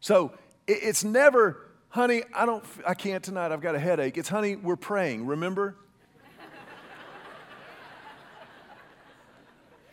So 0.00 0.32
it's 0.66 1.04
never, 1.04 1.68
honey, 1.90 2.24
I 2.34 2.44
don't, 2.44 2.64
I 2.84 2.94
can't 2.94 3.22
tonight, 3.22 3.52
I've 3.52 3.60
got 3.60 3.76
a 3.76 3.78
headache. 3.78 4.18
It's, 4.18 4.28
honey, 4.28 4.56
we're 4.56 4.74
praying, 4.74 5.26
remember? 5.26 5.76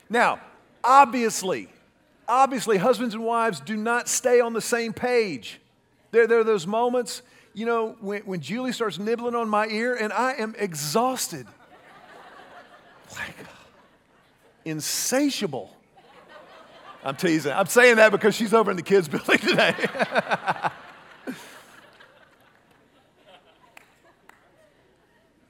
Now, 0.09 0.39
obviously, 0.83 1.69
obviously, 2.27 2.77
husbands 2.77 3.13
and 3.13 3.23
wives 3.23 3.59
do 3.59 3.77
not 3.77 4.07
stay 4.07 4.39
on 4.39 4.53
the 4.53 4.61
same 4.61 4.93
page. 4.93 5.59
There, 6.11 6.25
there 6.25 6.39
are 6.39 6.43
those 6.43 6.65
moments, 6.65 7.21
you 7.53 7.65
know, 7.67 7.95
when, 7.99 8.23
when 8.23 8.39
Julie 8.39 8.71
starts 8.71 8.97
nibbling 8.97 9.35
on 9.35 9.47
my 9.49 9.67
ear 9.67 9.95
and 9.95 10.11
I 10.11 10.33
am 10.33 10.55
exhausted. 10.57 11.45
Like, 13.15 13.35
insatiable. 14.65 15.75
I'm 17.03 17.15
teasing. 17.15 17.51
I'm 17.51 17.67
saying 17.67 17.97
that 17.97 18.11
because 18.11 18.35
she's 18.35 18.53
over 18.53 18.71
in 18.71 18.77
the 18.77 18.83
kids' 18.83 19.07
building 19.11 19.37
today. 19.37 19.73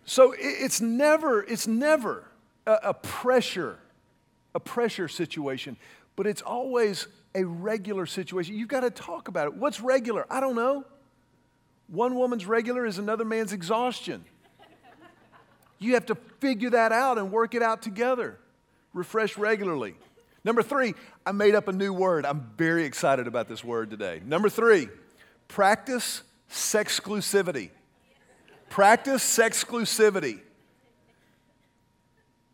so 0.06 0.36
it's 0.38 0.80
never, 0.80 1.42
it's 1.44 1.66
never 1.66 2.26
a, 2.68 2.74
a 2.84 2.94
pressure 2.94 3.80
a 4.60 4.62
pressure 4.62 5.08
situation, 5.08 5.78
but 6.18 6.28
it's 6.28 6.42
always 6.42 7.08
a 7.34 7.46
regular 7.46 8.06
situation. 8.06 8.56
You've 8.56 8.68
got 8.68 8.82
to 8.82 8.90
talk 8.90 9.30
about 9.30 9.48
it. 9.48 9.54
What's 9.54 9.80
regular? 9.80 10.26
I 10.30 10.42
don't 10.42 10.56
know. 10.56 10.84
One 11.88 12.16
woman's 12.16 12.46
regular 12.46 12.86
is 12.86 12.98
another 12.98 13.24
man's 13.24 13.54
exhaustion. 13.54 14.26
You 15.80 15.94
have 15.94 16.08
to 16.08 16.16
figure 16.42 16.72
that 16.72 16.92
out 16.92 17.18
and 17.18 17.32
work 17.32 17.56
it 17.56 17.64
out 17.64 17.82
together. 17.82 18.38
Refresh 18.94 19.38
regularly. 19.38 19.96
Number 20.44 20.62
three, 20.62 20.94
I 21.26 21.32
made 21.32 21.56
up 21.56 21.70
a 21.70 21.72
new 21.72 21.94
word. 21.94 22.26
I'm 22.26 22.52
very 22.58 22.84
excited 22.84 23.28
about 23.28 23.48
this 23.48 23.64
word 23.64 23.90
today. 23.90 24.22
Number 24.26 24.50
three, 24.50 24.90
practice 25.48 26.24
sexclusivity. 26.52 27.70
Practice 28.70 29.24
sexclusivity. 29.24 30.42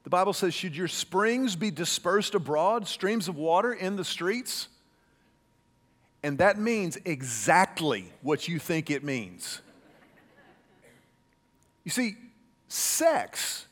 The 0.05 0.11
Bible 0.11 0.33
says, 0.33 0.53
Should 0.53 0.77
your 0.77 0.87
springs 0.87 1.55
be 1.55 1.71
dispersed 1.71 2.35
abroad, 2.35 2.87
streams 2.87 3.27
of 3.27 3.35
water 3.35 3.73
in 3.73 3.95
the 3.95 4.05
streets? 4.05 4.69
And 6.23 6.37
that 6.37 6.59
means 6.59 6.97
exactly 7.05 8.13
what 8.21 8.47
you 8.47 8.59
think 8.59 8.89
it 8.89 9.03
means. 9.03 9.61
You 11.83 11.91
see, 11.91 12.15
sex 12.67 13.65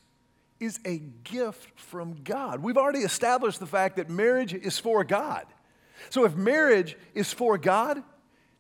is 0.60 0.80
a 0.86 0.98
gift 1.24 1.80
from 1.80 2.24
God. 2.24 2.64
We've 2.64 2.78
already 2.78 3.00
established 3.00 3.60
the 3.60 3.66
fact 3.68 3.98
that 3.98 4.10
marriage 4.10 4.54
is 4.54 4.80
for 4.80 5.04
God. 5.04 5.46
So 6.10 6.26
if 6.26 6.36
marriage 6.36 6.98
is 7.14 7.32
for 7.32 7.60
God, 7.60 8.04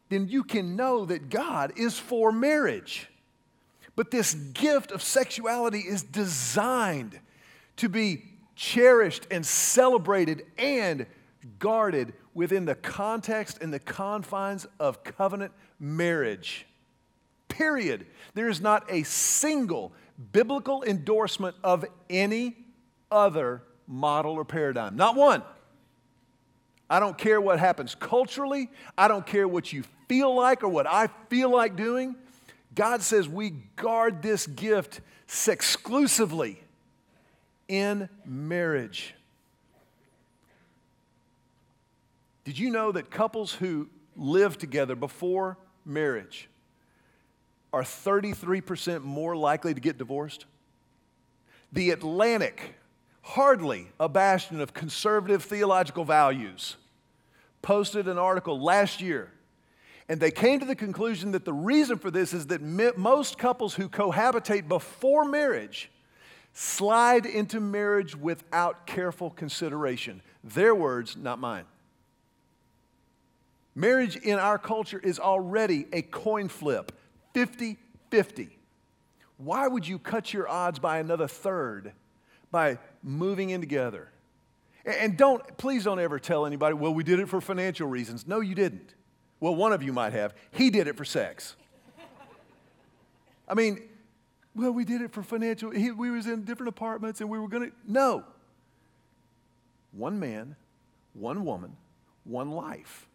then 0.09 0.27
you 0.27 0.43
can 0.43 0.75
know 0.75 1.05
that 1.05 1.29
God 1.29 1.73
is 1.75 1.97
for 1.97 2.31
marriage. 2.31 3.09
But 3.95 4.11
this 4.11 4.35
gift 4.35 4.91
of 4.91 5.01
sexuality 5.01 5.79
is 5.79 6.03
designed 6.03 7.19
to 7.77 7.89
be 7.89 8.23
cherished 8.55 9.27
and 9.31 9.45
celebrated 9.45 10.43
and 10.57 11.05
guarded 11.59 12.13
within 12.33 12.65
the 12.65 12.75
context 12.75 13.59
and 13.61 13.73
the 13.73 13.79
confines 13.79 14.65
of 14.79 15.03
covenant 15.03 15.51
marriage. 15.79 16.65
Period. 17.47 18.05
There 18.33 18.49
is 18.49 18.61
not 18.61 18.85
a 18.89 19.03
single 19.03 19.93
biblical 20.31 20.83
endorsement 20.83 21.55
of 21.63 21.85
any 22.09 22.55
other 23.11 23.63
model 23.87 24.33
or 24.33 24.45
paradigm. 24.45 24.95
Not 24.95 25.15
one. 25.15 25.43
I 26.89 26.99
don't 26.99 27.17
care 27.17 27.41
what 27.41 27.59
happens 27.59 27.95
culturally. 27.95 28.69
I 28.97 29.07
don't 29.07 29.25
care 29.25 29.47
what 29.47 29.73
you 29.73 29.83
feel 30.07 30.35
like 30.35 30.63
or 30.63 30.69
what 30.69 30.87
I 30.87 31.09
feel 31.29 31.49
like 31.49 31.75
doing. 31.75 32.15
God 32.75 33.01
says 33.01 33.27
we 33.27 33.51
guard 33.75 34.21
this 34.21 34.47
gift 34.47 35.01
exclusively 35.47 36.59
in 37.73 38.07
marriage. 38.23 39.15
Did 42.43 42.59
you 42.59 42.69
know 42.69 42.91
that 42.91 43.09
couples 43.09 43.51
who 43.51 43.89
live 44.15 44.59
together 44.59 44.95
before 44.95 45.57
marriage 45.83 46.49
are 47.71 47.81
33% 47.81 49.01
more 49.01 49.35
likely 49.35 49.73
to 49.73 49.81
get 49.81 49.97
divorced? 49.97 50.45
The 51.71 51.89
Atlantic, 51.89 52.75
hardly 53.23 53.87
a 53.99 54.07
bastion 54.07 54.61
of 54.61 54.75
conservative 54.75 55.43
theological 55.43 56.05
values, 56.05 56.75
posted 57.63 58.07
an 58.07 58.19
article 58.19 58.61
last 58.61 59.01
year. 59.01 59.31
And 60.07 60.19
they 60.19 60.29
came 60.29 60.59
to 60.59 60.65
the 60.67 60.75
conclusion 60.75 61.31
that 61.31 61.43
the 61.43 61.53
reason 61.53 61.97
for 61.97 62.11
this 62.11 62.35
is 62.35 62.45
that 62.47 62.61
most 62.61 63.39
couples 63.39 63.73
who 63.73 63.89
cohabitate 63.89 64.67
before 64.67 65.25
marriage 65.25 65.89
slide 66.53 67.25
into 67.25 67.59
marriage 67.59 68.15
without 68.15 68.85
careful 68.85 69.29
consideration. 69.31 70.21
Their 70.43 70.73
words, 70.73 71.17
not 71.17 71.39
mine. 71.39 71.65
Marriage 73.75 74.15
in 74.17 74.37
our 74.37 74.59
culture 74.59 74.99
is 74.99 75.19
already 75.19 75.87
a 75.91 76.03
coin 76.03 76.47
flip 76.47 76.91
50 77.33 77.77
50. 78.11 78.55
Why 79.37 79.67
would 79.67 79.87
you 79.87 79.97
cut 79.97 80.31
your 80.31 80.47
odds 80.47 80.77
by 80.77 80.99
another 80.99 81.27
third 81.27 81.93
by 82.51 82.77
moving 83.01 83.49
in 83.49 83.59
together? 83.59 84.09
And 84.85 85.17
don't, 85.17 85.57
please 85.57 85.85
don't 85.85 85.99
ever 85.99 86.19
tell 86.19 86.45
anybody, 86.45 86.75
well, 86.75 86.93
we 86.93 87.03
did 87.03 87.19
it 87.19 87.27
for 87.27 87.41
financial 87.41 87.87
reasons. 87.87 88.27
No, 88.27 88.39
you 88.41 88.53
didn't. 88.53 88.93
Well, 89.39 89.55
one 89.55 89.73
of 89.73 89.81
you 89.81 89.91
might 89.93 90.13
have. 90.13 90.35
He 90.51 90.69
did 90.69 90.87
it 90.87 90.95
for 90.95 91.05
sex. 91.05 91.55
I 93.47 93.55
mean, 93.55 93.81
well, 94.55 94.71
we 94.71 94.85
did 94.85 95.01
it 95.01 95.11
for 95.11 95.23
financial, 95.23 95.71
he, 95.71 95.91
we 95.91 96.11
was 96.11 96.27
in 96.27 96.43
different 96.43 96.69
apartments 96.69 97.21
and 97.21 97.29
we 97.29 97.39
were 97.39 97.47
going 97.47 97.69
to, 97.69 97.75
no. 97.87 98.23
One 99.91 100.19
man, 100.19 100.55
one 101.13 101.45
woman, 101.45 101.75
one 102.23 102.51
life. 102.51 103.07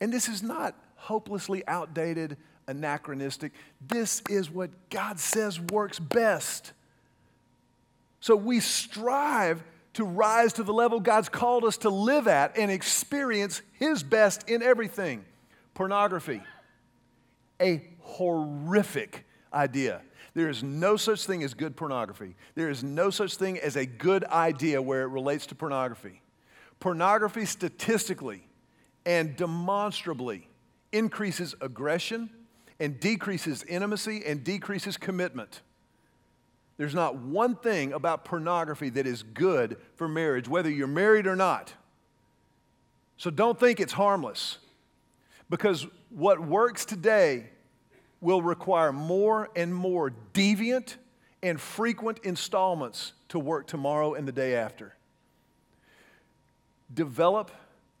And 0.00 0.12
this 0.12 0.28
is 0.28 0.42
not 0.42 0.74
hopelessly 0.96 1.66
outdated, 1.66 2.36
anachronistic. 2.68 3.52
This 3.86 4.22
is 4.28 4.50
what 4.50 4.70
God 4.90 5.18
says 5.18 5.60
works 5.60 5.98
best. 5.98 6.72
So 8.20 8.36
we 8.36 8.60
strive 8.60 9.62
to 9.94 10.04
rise 10.04 10.52
to 10.54 10.62
the 10.62 10.72
level 10.72 11.00
God's 11.00 11.28
called 11.28 11.64
us 11.64 11.78
to 11.78 11.90
live 11.90 12.28
at 12.28 12.58
and 12.58 12.70
experience 12.70 13.62
His 13.72 14.02
best 14.02 14.48
in 14.48 14.62
everything. 14.62 15.24
Pornography, 15.74 16.42
a 17.60 17.82
horrific 18.00 19.24
idea. 19.52 20.02
There 20.36 20.50
is 20.50 20.62
no 20.62 20.98
such 20.98 21.24
thing 21.24 21.42
as 21.42 21.54
good 21.54 21.76
pornography. 21.76 22.36
There 22.56 22.68
is 22.68 22.84
no 22.84 23.08
such 23.08 23.36
thing 23.36 23.58
as 23.58 23.74
a 23.74 23.86
good 23.86 24.22
idea 24.24 24.82
where 24.82 25.00
it 25.00 25.06
relates 25.06 25.46
to 25.46 25.54
pornography. 25.54 26.20
Pornography, 26.78 27.46
statistically, 27.46 28.46
and 29.06 29.34
demonstrably 29.34 30.46
increases 30.92 31.54
aggression 31.62 32.28
and 32.78 33.00
decreases 33.00 33.62
intimacy 33.62 34.24
and 34.26 34.44
decreases 34.44 34.98
commitment. 34.98 35.62
There's 36.76 36.94
not 36.94 37.16
one 37.16 37.56
thing 37.56 37.94
about 37.94 38.26
pornography 38.26 38.90
that 38.90 39.06
is 39.06 39.22
good 39.22 39.78
for 39.94 40.06
marriage, 40.06 40.48
whether 40.48 40.68
you're 40.68 40.86
married 40.86 41.26
or 41.26 41.34
not. 41.34 41.72
So 43.16 43.30
don't 43.30 43.58
think 43.58 43.80
it's 43.80 43.94
harmless 43.94 44.58
because 45.48 45.86
what 46.10 46.46
works 46.46 46.84
today 46.84 47.46
will 48.20 48.42
require 48.42 48.92
more 48.92 49.50
and 49.54 49.74
more 49.74 50.12
deviant 50.32 50.96
and 51.42 51.60
frequent 51.60 52.18
installments 52.24 53.12
to 53.28 53.38
work 53.38 53.66
tomorrow 53.66 54.14
and 54.14 54.26
the 54.26 54.32
day 54.32 54.54
after. 54.54 54.94
Develop 56.92 57.50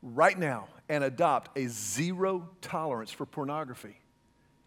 right 0.02 0.38
now 0.38 0.68
and 0.88 1.04
adopt 1.04 1.56
a 1.58 1.66
zero 1.66 2.48
tolerance 2.60 3.10
for 3.10 3.26
pornography. 3.26 3.98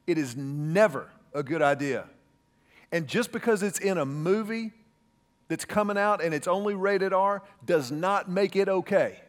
It 0.06 0.18
is 0.18 0.36
never 0.36 1.10
a 1.34 1.44
good 1.44 1.62
idea. 1.62 2.06
And 2.92 3.08
just 3.08 3.32
because 3.32 3.64
it's 3.64 3.80
in 3.80 3.98
a 3.98 4.06
movie 4.06 4.72
that's 5.48 5.66
coming 5.66 5.98
out 5.98 6.24
and 6.24 6.34
it's 6.34 6.48
only 6.48 6.74
rated 6.74 7.14
R 7.14 7.44
does 7.66 7.92
not 7.92 8.30
make 8.30 8.56
it 8.56 8.70
okay. 8.70 9.20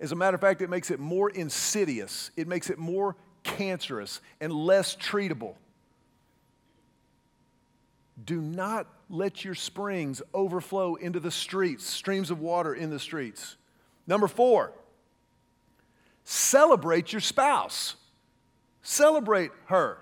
As 0.00 0.12
a 0.12 0.16
matter 0.16 0.34
of 0.34 0.40
fact, 0.40 0.62
it 0.62 0.70
makes 0.70 0.90
it 0.90 0.98
more 0.98 1.30
insidious, 1.30 2.30
it 2.36 2.48
makes 2.48 2.70
it 2.70 2.78
more 2.78 3.16
cancerous 3.42 4.20
and 4.40 4.52
less 4.52 4.96
treatable. 4.96 5.54
Do 8.24 8.40
not 8.40 8.86
let 9.08 9.44
your 9.44 9.54
springs 9.54 10.22
overflow 10.34 10.94
into 10.94 11.20
the 11.20 11.30
streets, 11.30 11.86
streams 11.86 12.30
of 12.30 12.40
water 12.40 12.74
in 12.74 12.90
the 12.90 12.98
streets. 12.98 13.56
Number 14.06 14.28
four, 14.28 14.72
Celebrate 16.32 17.12
your 17.12 17.20
spouse. 17.20 17.96
Celebrate 18.82 19.50
her. 19.66 19.98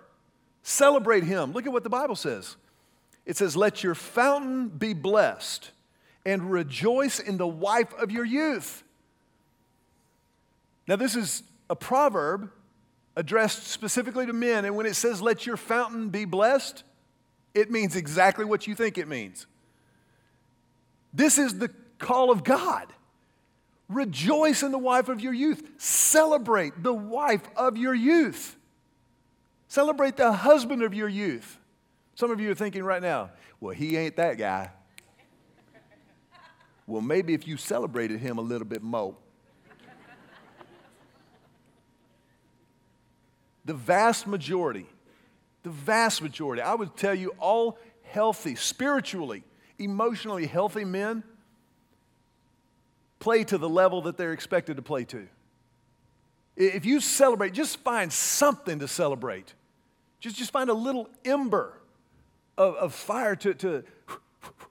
Celebrate 0.62 1.24
him. 1.24 1.52
Look 1.52 1.66
at 1.66 1.72
what 1.72 1.84
the 1.84 1.88
Bible 1.88 2.16
says. 2.16 2.56
It 3.24 3.38
says, 3.38 3.56
Let 3.56 3.82
your 3.82 3.94
fountain 3.94 4.68
be 4.68 4.92
blessed 4.92 5.70
and 6.26 6.50
rejoice 6.50 7.18
in 7.18 7.38
the 7.38 7.46
wife 7.46 7.94
of 7.94 8.10
your 8.10 8.26
youth. 8.26 8.82
Now, 10.86 10.96
this 10.96 11.16
is 11.16 11.42
a 11.70 11.76
proverb 11.76 12.50
addressed 13.18 13.66
specifically 13.66 14.24
to 14.26 14.32
men, 14.32 14.64
and 14.64 14.76
when 14.76 14.86
it 14.86 14.94
says, 14.94 15.20
Let 15.20 15.44
your 15.44 15.56
fountain 15.56 16.08
be 16.08 16.24
blessed, 16.24 16.84
it 17.52 17.68
means 17.68 17.96
exactly 17.96 18.44
what 18.44 18.68
you 18.68 18.76
think 18.76 18.96
it 18.96 19.08
means. 19.08 19.46
This 21.12 21.36
is 21.36 21.58
the 21.58 21.68
call 21.98 22.30
of 22.30 22.44
God. 22.44 22.86
Rejoice 23.88 24.62
in 24.62 24.70
the 24.70 24.78
wife 24.78 25.08
of 25.08 25.20
your 25.20 25.32
youth. 25.32 25.68
Celebrate 25.78 26.80
the 26.82 26.94
wife 26.94 27.42
of 27.56 27.76
your 27.76 27.94
youth. 27.94 28.56
Celebrate 29.66 30.16
the 30.16 30.30
husband 30.32 30.82
of 30.82 30.94
your 30.94 31.08
youth. 31.08 31.58
Some 32.14 32.30
of 32.30 32.40
you 32.40 32.52
are 32.52 32.54
thinking 32.54 32.84
right 32.84 33.02
now, 33.02 33.30
well, 33.60 33.74
he 33.74 33.96
ain't 33.96 34.14
that 34.16 34.38
guy. 34.38 34.70
well, 36.86 37.02
maybe 37.02 37.34
if 37.34 37.48
you 37.48 37.56
celebrated 37.56 38.20
him 38.20 38.38
a 38.38 38.42
little 38.42 38.66
bit 38.66 38.82
more. 38.82 39.16
The 43.68 43.74
vast 43.74 44.26
majority, 44.26 44.86
the 45.62 45.68
vast 45.68 46.22
majority, 46.22 46.62
I 46.62 46.74
would 46.74 46.96
tell 46.96 47.14
you, 47.14 47.34
all 47.38 47.78
healthy, 48.02 48.54
spiritually, 48.54 49.44
emotionally 49.78 50.46
healthy 50.46 50.86
men 50.86 51.22
play 53.18 53.44
to 53.44 53.58
the 53.58 53.68
level 53.68 54.00
that 54.02 54.16
they're 54.16 54.32
expected 54.32 54.76
to 54.76 54.82
play 54.82 55.04
to. 55.04 55.28
If 56.56 56.86
you 56.86 56.98
celebrate, 56.98 57.52
just 57.52 57.76
find 57.80 58.10
something 58.10 58.78
to 58.78 58.88
celebrate. 58.88 59.52
Just, 60.18 60.36
just 60.36 60.50
find 60.50 60.70
a 60.70 60.74
little 60.74 61.10
ember 61.26 61.78
of, 62.56 62.74
of 62.76 62.94
fire 62.94 63.36
to, 63.36 63.52
to 63.52 63.84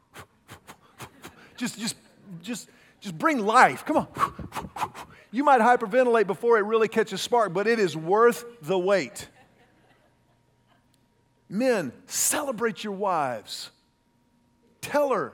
just, 1.55 1.77
just, 1.77 1.95
just, 2.41 2.67
just 2.99 3.15
bring 3.15 3.45
life. 3.45 3.86
Come 3.86 3.97
on. 3.97 4.07
You 5.31 5.43
might 5.43 5.61
hyperventilate 5.61 6.27
before 6.27 6.57
it 6.57 6.61
really 6.61 6.87
catches 6.87 7.21
spark, 7.21 7.53
but 7.53 7.67
it 7.67 7.79
is 7.79 7.95
worth 7.95 8.45
the 8.61 8.77
wait. 8.77 9.27
Men, 11.49 11.93
celebrate 12.07 12.83
your 12.83 12.93
wives. 12.93 13.71
Tell 14.81 15.09
her 15.09 15.33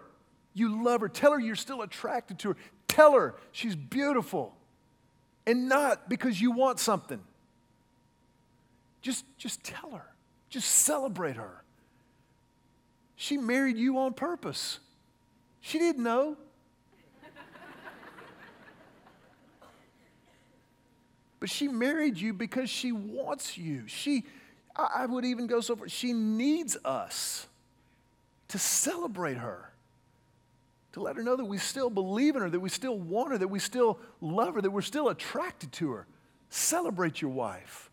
you 0.54 0.84
love 0.84 1.02
her. 1.02 1.10
Tell 1.10 1.32
her 1.34 1.40
you're 1.40 1.56
still 1.56 1.82
attracted 1.82 2.40
to 2.40 2.50
her. 2.50 2.58
Tell 2.88 3.14
her 3.14 3.36
she's 3.52 3.76
beautiful 3.76 4.56
and 5.46 5.68
not 5.68 6.10
because 6.10 6.40
you 6.40 6.52
want 6.52 6.80
something. 6.80 7.20
Just, 9.02 9.26
just 9.38 9.64
tell 9.64 9.92
her. 9.92 10.06
Just 10.50 10.70
celebrate 10.70 11.36
her. 11.36 11.64
She 13.16 13.38
married 13.38 13.78
you 13.78 13.98
on 13.98 14.14
purpose. 14.14 14.80
She 15.62 15.80
didn't 15.80 16.04
know. 16.04 16.38
But 21.44 21.50
she 21.50 21.68
married 21.68 22.18
you 22.18 22.32
because 22.32 22.70
she 22.70 22.94
wants 22.94 23.58
you. 23.58 23.84
She, 23.86 24.24
I 24.78 25.06
would 25.06 25.26
even 25.26 25.46
go 25.46 25.60
so 25.60 25.76
far, 25.76 25.90
she 25.90 26.14
needs 26.14 26.78
us 26.86 27.48
to 28.48 28.58
celebrate 28.58 29.36
her 29.36 29.74
to 30.94 31.02
let 31.02 31.18
her 31.18 31.22
know 31.22 31.36
that 31.36 31.44
we 31.44 31.58
still 31.58 31.90
believe 31.90 32.38
in 32.38 32.44
her, 32.44 32.50
that 32.50 32.62
we 32.62 32.70
still 32.70 32.98
want 32.98 33.34
her, 33.34 33.38
that 33.38 33.50
we 33.50 33.60
still 33.60 34.00
love 34.22 34.56
her, 34.56 34.62
that 34.62 34.72
we're 34.72 34.82
still 34.82 35.10
attracted 35.10 35.74
to 35.74 35.92
her. 35.92 36.08
Celebrate 36.50 37.22
your 37.22 37.32
wife. 37.32 37.92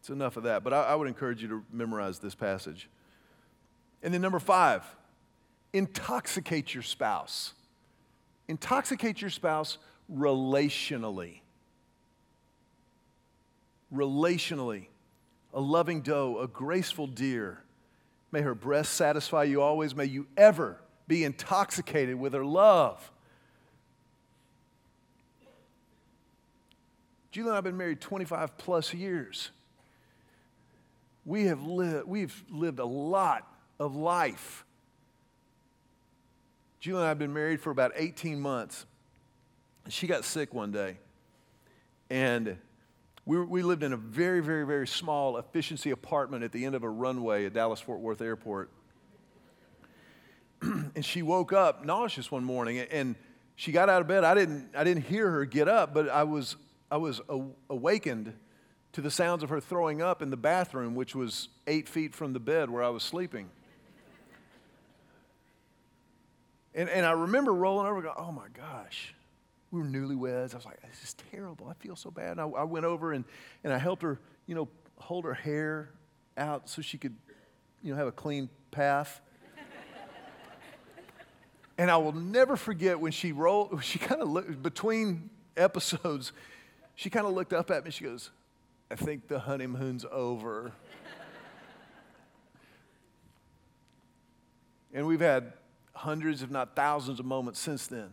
It's 0.00 0.10
enough 0.10 0.36
of 0.36 0.42
that. 0.42 0.62
But 0.62 0.74
I, 0.74 0.82
I 0.82 0.94
would 0.94 1.08
encourage 1.08 1.40
you 1.40 1.48
to 1.48 1.64
memorize 1.72 2.18
this 2.18 2.34
passage. 2.34 2.90
And 4.02 4.12
then, 4.12 4.20
number 4.20 4.40
five, 4.40 4.84
intoxicate 5.72 6.74
your 6.74 6.82
spouse. 6.82 7.54
Intoxicate 8.48 9.20
your 9.20 9.30
spouse 9.30 9.78
relationally. 10.12 11.40
Relationally. 13.94 14.86
A 15.54 15.60
loving 15.60 16.02
doe, 16.02 16.40
a 16.40 16.48
graceful 16.48 17.06
deer. 17.06 17.62
May 18.32 18.42
her 18.42 18.54
breast 18.54 18.94
satisfy 18.94 19.44
you 19.44 19.62
always. 19.62 19.94
May 19.94 20.06
you 20.06 20.26
ever 20.36 20.78
be 21.06 21.24
intoxicated 21.24 22.18
with 22.18 22.34
her 22.34 22.44
love. 22.44 23.10
Julie 27.30 27.48
and 27.48 27.52
I 27.52 27.56
have 27.56 27.64
been 27.64 27.76
married 27.76 28.00
25 28.00 28.56
plus 28.58 28.92
years. 28.92 29.50
We 31.24 31.44
have 31.44 31.62
lived, 31.62 32.06
we've 32.06 32.44
lived 32.50 32.78
a 32.78 32.84
lot 32.84 33.46
of 33.78 33.94
life. 33.94 34.64
Julie 36.80 36.98
and 36.98 37.06
I 37.06 37.08
have 37.08 37.18
been 37.18 37.32
married 37.32 37.60
for 37.60 37.70
about 37.70 37.92
18 37.96 38.40
months. 38.40 38.86
She 39.88 40.06
got 40.06 40.24
sick 40.24 40.54
one 40.54 40.70
day. 40.70 40.98
And 42.08 42.56
we, 43.26 43.40
we 43.40 43.62
lived 43.62 43.82
in 43.82 43.92
a 43.92 43.96
very, 43.96 44.40
very, 44.40 44.64
very 44.64 44.86
small 44.86 45.38
efficiency 45.38 45.90
apartment 45.90 46.44
at 46.44 46.52
the 46.52 46.64
end 46.64 46.74
of 46.74 46.84
a 46.84 46.88
runway 46.88 47.46
at 47.46 47.52
Dallas 47.52 47.80
Fort 47.80 48.00
Worth 48.00 48.20
Airport. 48.20 48.70
and 50.62 51.04
she 51.04 51.22
woke 51.22 51.52
up 51.52 51.84
nauseous 51.84 52.30
one 52.30 52.44
morning 52.44 52.78
and 52.78 53.16
she 53.56 53.72
got 53.72 53.88
out 53.88 54.00
of 54.00 54.06
bed. 54.06 54.22
I 54.22 54.34
didn't, 54.34 54.70
I 54.76 54.84
didn't 54.84 55.04
hear 55.04 55.30
her 55.30 55.44
get 55.44 55.68
up, 55.68 55.92
but 55.92 56.08
I 56.08 56.22
was, 56.22 56.56
I 56.90 56.96
was 56.96 57.20
awakened 57.68 58.32
to 58.92 59.00
the 59.00 59.10
sounds 59.10 59.42
of 59.42 59.50
her 59.50 59.60
throwing 59.60 60.00
up 60.00 60.22
in 60.22 60.30
the 60.30 60.36
bathroom, 60.36 60.94
which 60.94 61.14
was 61.14 61.48
eight 61.66 61.88
feet 61.88 62.14
from 62.14 62.32
the 62.32 62.40
bed 62.40 62.70
where 62.70 62.84
I 62.84 62.88
was 62.88 63.02
sleeping. 63.02 63.50
And, 66.78 66.88
and 66.88 67.04
I 67.04 67.10
remember 67.10 67.52
rolling 67.52 67.88
over 67.88 68.00
going, 68.00 68.14
oh 68.16 68.30
my 68.30 68.46
gosh. 68.54 69.12
We 69.72 69.80
were 69.80 69.86
newlyweds. 69.86 70.54
I 70.54 70.58
was 70.58 70.64
like, 70.64 70.80
this 70.80 71.02
is 71.02 71.16
terrible. 71.32 71.66
I 71.66 71.74
feel 71.74 71.96
so 71.96 72.08
bad. 72.08 72.38
And 72.38 72.40
I, 72.40 72.44
I 72.44 72.62
went 72.62 72.86
over 72.86 73.12
and, 73.12 73.24
and 73.64 73.72
I 73.72 73.78
helped 73.78 74.02
her, 74.02 74.20
you 74.46 74.54
know, 74.54 74.68
hold 74.96 75.24
her 75.24 75.34
hair 75.34 75.90
out 76.36 76.68
so 76.68 76.80
she 76.80 76.96
could, 76.96 77.16
you 77.82 77.90
know, 77.90 77.98
have 77.98 78.06
a 78.06 78.12
clean 78.12 78.48
path. 78.70 79.20
and 81.78 81.90
I 81.90 81.96
will 81.96 82.12
never 82.12 82.56
forget 82.56 83.00
when 83.00 83.10
she 83.10 83.32
rolled, 83.32 83.76
she 83.82 83.98
kind 83.98 84.22
of 84.22 84.28
looked, 84.28 84.62
between 84.62 85.30
episodes, 85.56 86.30
she 86.94 87.10
kind 87.10 87.26
of 87.26 87.32
looked 87.32 87.52
up 87.52 87.72
at 87.72 87.84
me. 87.84 87.90
She 87.90 88.04
goes, 88.04 88.30
I 88.88 88.94
think 88.94 89.26
the 89.26 89.40
honeymoon's 89.40 90.06
over. 90.12 90.70
and 94.94 95.08
we've 95.08 95.20
had 95.20 95.54
hundreds, 95.98 96.42
if 96.42 96.50
not 96.50 96.74
thousands, 96.74 97.20
of 97.20 97.26
moments 97.26 97.58
since 97.60 97.86
then. 97.86 98.12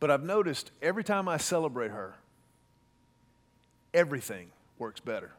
But 0.00 0.10
I've 0.10 0.22
noticed 0.22 0.70
every 0.80 1.04
time 1.04 1.28
I 1.28 1.38
celebrate 1.38 1.90
her, 1.90 2.14
everything 3.92 4.50
works 4.78 5.00
better. 5.00 5.32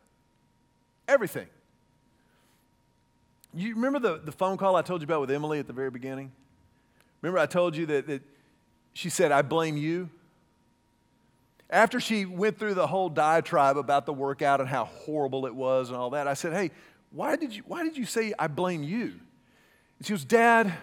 Everything. 1.07 1.47
You 3.53 3.73
remember 3.75 3.99
the, 3.99 4.17
the 4.17 4.31
phone 4.31 4.57
call 4.57 4.75
I 4.75 4.81
told 4.81 5.01
you 5.01 5.05
about 5.05 5.21
with 5.21 5.31
Emily 5.31 5.59
at 5.59 5.67
the 5.67 5.73
very 5.73 5.89
beginning? 5.89 6.31
Remember 7.21 7.39
I 7.39 7.47
told 7.47 7.75
you 7.75 7.85
that, 7.87 8.07
that 8.07 8.21
she 8.93 9.09
said, 9.09 9.31
I 9.31 9.41
blame 9.41 9.75
you? 9.75 10.09
After 11.69 11.99
she 11.99 12.25
went 12.25 12.57
through 12.57 12.73
the 12.73 12.87
whole 12.87 13.09
diatribe 13.09 13.77
about 13.77 14.05
the 14.05 14.13
workout 14.13 14.59
and 14.59 14.67
how 14.67 14.85
horrible 14.85 15.45
it 15.45 15.53
was 15.53 15.89
and 15.89 15.97
all 15.97 16.11
that, 16.11 16.27
I 16.27 16.33
said, 16.33 16.53
Hey, 16.53 16.71
why 17.11 17.35
did 17.35 17.55
you, 17.55 17.63
why 17.65 17.83
did 17.83 17.97
you 17.97 18.05
say 18.05 18.33
I 18.37 18.47
blame 18.47 18.83
you? 18.83 19.13
And 19.97 20.05
she 20.05 20.13
goes, 20.13 20.25
Dad, 20.25 20.73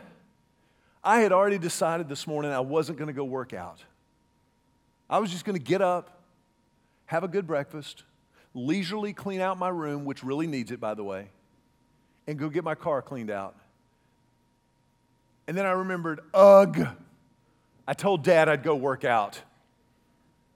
I 1.02 1.20
had 1.20 1.32
already 1.32 1.58
decided 1.58 2.08
this 2.08 2.26
morning 2.26 2.50
I 2.50 2.60
wasn't 2.60 2.98
going 2.98 3.08
to 3.08 3.14
go 3.14 3.24
work 3.24 3.52
out. 3.54 3.82
I 5.08 5.18
was 5.18 5.30
just 5.30 5.44
going 5.44 5.56
to 5.56 5.62
get 5.62 5.80
up, 5.80 6.20
have 7.06 7.22
a 7.22 7.28
good 7.28 7.46
breakfast, 7.46 8.02
leisurely 8.54 9.12
clean 9.12 9.40
out 9.40 9.56
my 9.56 9.68
room, 9.68 10.04
which 10.04 10.24
really 10.24 10.46
needs 10.46 10.72
it, 10.72 10.80
by 10.80 10.94
the 10.94 11.04
way, 11.04 11.28
and 12.26 12.38
go 12.38 12.48
get 12.48 12.64
my 12.64 12.74
car 12.74 13.02
cleaned 13.02 13.30
out. 13.30 13.54
And 15.46 15.56
then 15.56 15.64
I 15.64 15.70
remembered, 15.70 16.20
ugh, 16.34 16.88
I 17.86 17.92
told 17.94 18.24
dad 18.24 18.48
I'd 18.48 18.64
go 18.64 18.74
work 18.74 19.04
out. 19.04 19.40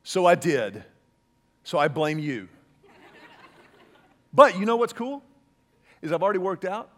So 0.02 0.26
I 0.26 0.35
did. 0.35 0.83
So 1.62 1.78
I 1.78 1.87
blame 1.87 2.18
you. 2.18 2.48
But 4.33 4.59
you 4.59 4.66
know 4.66 4.76
what's 4.76 4.92
cool? 4.92 5.22
Is 6.03 6.13
I've 6.13 6.23
already 6.23 6.39
worked 6.39 6.65
out. 6.65 6.91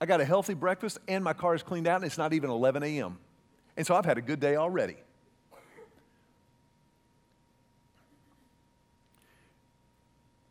I 0.00 0.06
got 0.06 0.20
a 0.20 0.24
healthy 0.24 0.54
breakfast 0.54 0.98
and 1.08 1.22
my 1.22 1.32
car 1.32 1.54
is 1.54 1.62
cleaned 1.62 1.86
out 1.86 1.96
and 1.96 2.04
it's 2.04 2.18
not 2.18 2.32
even 2.32 2.50
11 2.50 2.82
a.m. 2.82 3.18
And 3.76 3.86
so 3.86 3.94
I've 3.94 4.04
had 4.04 4.18
a 4.18 4.22
good 4.22 4.40
day 4.40 4.56
already. 4.56 4.96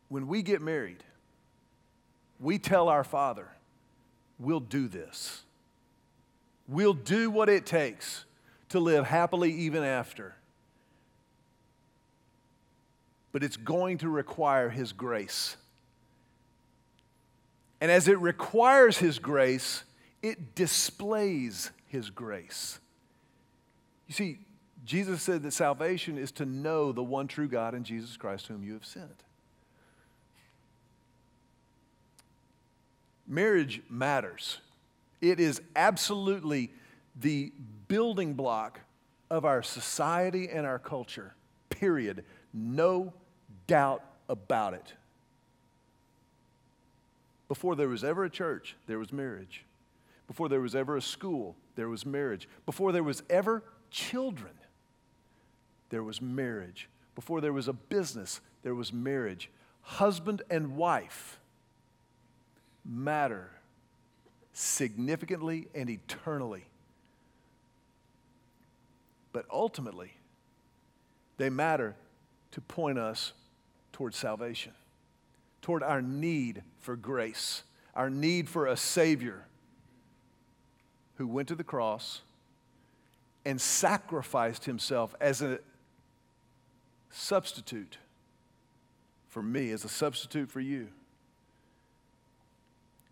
When 0.08 0.26
we 0.26 0.42
get 0.42 0.60
married, 0.60 1.02
we 2.40 2.58
tell 2.58 2.88
our 2.88 3.04
Father, 3.04 3.48
we'll 4.38 4.60
do 4.60 4.88
this. 4.88 5.42
We'll 6.68 6.94
do 6.94 7.30
what 7.30 7.48
it 7.48 7.66
takes 7.66 8.24
to 8.70 8.80
live 8.80 9.06
happily 9.06 9.52
even 9.52 9.82
after 9.82 10.34
but 13.32 13.42
it's 13.42 13.56
going 13.56 13.98
to 13.98 14.08
require 14.08 14.68
His 14.68 14.92
grace. 14.92 15.56
And 17.82 17.90
as 17.90 18.06
it 18.06 18.20
requires 18.20 18.98
His 18.98 19.18
grace, 19.18 19.82
it 20.22 20.54
displays 20.54 21.72
His 21.88 22.10
grace. 22.10 22.78
You 24.06 24.14
see, 24.14 24.38
Jesus 24.84 25.20
said 25.20 25.42
that 25.42 25.50
salvation 25.50 26.16
is 26.16 26.30
to 26.32 26.46
know 26.46 26.92
the 26.92 27.02
one 27.02 27.26
true 27.26 27.48
God 27.48 27.74
and 27.74 27.84
Jesus 27.84 28.16
Christ 28.16 28.46
whom 28.46 28.62
you 28.62 28.74
have 28.74 28.84
sent. 28.84 29.24
Marriage 33.26 33.82
matters. 33.90 34.58
It 35.20 35.40
is 35.40 35.60
absolutely 35.74 36.70
the 37.20 37.50
building 37.88 38.34
block 38.34 38.78
of 39.28 39.44
our 39.44 39.64
society 39.64 40.48
and 40.48 40.64
our 40.66 40.78
culture, 40.78 41.34
period. 41.68 42.24
No 42.54 43.12
doubt 43.66 44.04
about 44.28 44.74
it. 44.74 44.92
Before 47.52 47.76
there 47.76 47.90
was 47.90 48.02
ever 48.02 48.24
a 48.24 48.30
church, 48.30 48.76
there 48.86 48.98
was 48.98 49.12
marriage. 49.12 49.66
Before 50.26 50.48
there 50.48 50.62
was 50.62 50.74
ever 50.74 50.96
a 50.96 51.02
school, 51.02 51.54
there 51.76 51.90
was 51.90 52.06
marriage. 52.06 52.48
Before 52.64 52.92
there 52.92 53.02
was 53.02 53.22
ever 53.28 53.62
children, 53.90 54.54
there 55.90 56.02
was 56.02 56.22
marriage. 56.22 56.88
Before 57.14 57.42
there 57.42 57.52
was 57.52 57.68
a 57.68 57.74
business, 57.74 58.40
there 58.62 58.74
was 58.74 58.90
marriage. 58.90 59.50
Husband 59.82 60.40
and 60.48 60.78
wife 60.78 61.40
matter 62.86 63.50
significantly 64.54 65.68
and 65.74 65.90
eternally. 65.90 66.64
But 69.34 69.44
ultimately, 69.52 70.14
they 71.36 71.50
matter 71.50 71.96
to 72.52 72.62
point 72.62 72.98
us 72.98 73.34
toward 73.92 74.14
salvation, 74.14 74.72
toward 75.62 75.82
our 75.82 76.02
need 76.02 76.62
for 76.78 76.96
grace, 76.96 77.62
our 77.94 78.10
need 78.10 78.48
for 78.48 78.66
a 78.66 78.76
Savior 78.76 79.46
who 81.16 81.26
went 81.26 81.48
to 81.48 81.54
the 81.54 81.64
cross 81.64 82.20
and 83.44 83.60
sacrificed 83.60 84.64
himself 84.64 85.14
as 85.20 85.40
a 85.42 85.58
substitute 87.10 87.98
for 89.28 89.42
me, 89.42 89.70
as 89.70 89.84
a 89.84 89.88
substitute 89.88 90.50
for 90.50 90.60
you, 90.60 90.88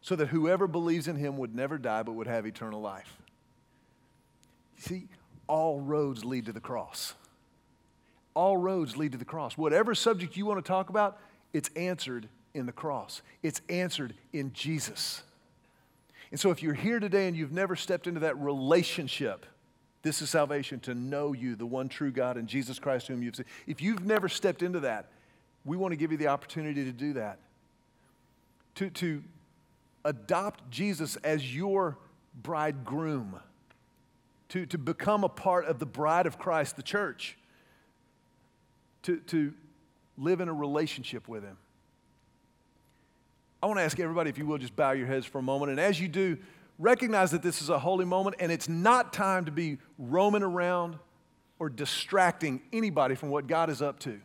so 0.03 0.17
that 0.17 0.29
whoever 0.29 0.67
believes 0.67 1.09
in 1.09 1.17
him 1.17 1.39
would 1.39 1.55
never 1.55 1.79
die 1.79 2.03
but 2.03 2.13
would 2.13 2.27
have 2.27 2.47
eternal 2.47 2.81
life. 2.81 3.17
See, 4.77 5.09
all 5.47 5.81
roads 5.81 6.25
lead 6.25 6.47
to 6.47 6.53
the 6.53 6.61
cross 6.61 7.15
all 8.35 8.57
roads 8.57 8.97
lead 8.97 9.13
to 9.13 9.19
the 9.19 9.25
cross. 9.25 9.57
Whatever 9.57 9.95
subject 9.95 10.37
you 10.37 10.47
want 10.47 10.65
to 10.65 10.67
talk 10.67 10.89
about, 10.89 11.19
it's 11.53 11.69
answered 11.77 12.29
in 12.55 12.67
the 12.67 12.73
cross, 12.73 13.23
it's 13.43 13.61
answered 13.69 14.15
in 14.33 14.53
Jesus. 14.53 15.23
And 16.31 16.39
so, 16.39 16.51
if 16.51 16.63
you're 16.63 16.75
here 16.75 17.01
today 17.01 17.27
and 17.27 17.37
you've 17.37 17.53
never 17.53 17.77
stepped 17.77 18.07
into 18.07 18.21
that 18.21 18.39
relationship, 18.39 19.47
this 20.03 20.23
is 20.23 20.31
salvation 20.31 20.81
to 20.81 20.95
know 20.95 21.33
you, 21.33 21.57
the 21.57 21.67
one 21.67 21.89
true 21.89 22.11
God, 22.11 22.37
and 22.37 22.49
Jesus 22.49 22.79
Christ, 22.79 23.09
whom 23.09 23.23
you've 23.23 23.37
seen. 23.37 23.47
If 23.67 23.83
you've 23.83 24.05
never 24.05 24.29
stepped 24.29 24.63
into 24.63 24.81
that, 24.81 25.11
we 25.65 25.77
want 25.77 25.93
to 25.93 25.97
give 25.97 26.13
you 26.13 26.19
the 26.19 26.29
opportunity 26.29 26.85
to 26.85 26.93
do 26.93 27.15
that. 27.15 27.39
To, 28.77 28.91
to 28.91 29.23
adopt 30.05 30.71
Jesus 30.71 31.17
as 31.17 31.55
your 31.55 31.99
bridegroom, 32.43 33.41
to, 34.51 34.65
to 34.67 34.79
become 34.79 35.25
a 35.25 35.29
part 35.29 35.67
of 35.67 35.79
the 35.79 35.87
bride 35.87 36.27
of 36.27 36.39
Christ, 36.39 36.77
the 36.77 36.83
church 36.83 37.37
to, 39.03 39.19
to 39.19 39.53
live 40.17 40.41
in 40.41 40.49
a 40.49 40.53
relationship 40.53 41.29
with 41.29 41.43
Him. 41.43 41.57
I 43.63 43.67
want 43.67 43.79
to 43.79 43.83
ask 43.83 43.99
everybody, 44.01 44.31
if 44.31 44.39
you 44.39 44.47
will, 44.47 44.59
just 44.59 44.75
bow 44.75 44.93
your 44.93 45.07
heads 45.07 45.27
for 45.27 45.39
a 45.39 45.43
moment. 45.43 45.71
And 45.71 45.81
as 45.81 46.01
you 46.01 46.09
do, 46.09 46.39
recognize 46.79 47.31
that 47.33 47.43
this 47.43 47.61
is 47.61 47.69
a 47.69 47.79
holy 47.79 48.07
moment 48.07 48.37
and 48.41 48.51
it's 48.51 48.69
not 48.69 49.13
time 49.13 49.45
to 49.45 49.53
be 49.53 49.79
roaming 49.99 50.43
around 50.43 50.97
or 51.59 51.69
distracting 51.69 52.63
anybody 52.73 53.15
from 53.15 53.29
what 53.29 53.47
God 53.47 53.69
is 53.69 53.83
up 53.83 53.99
to. 54.01 54.21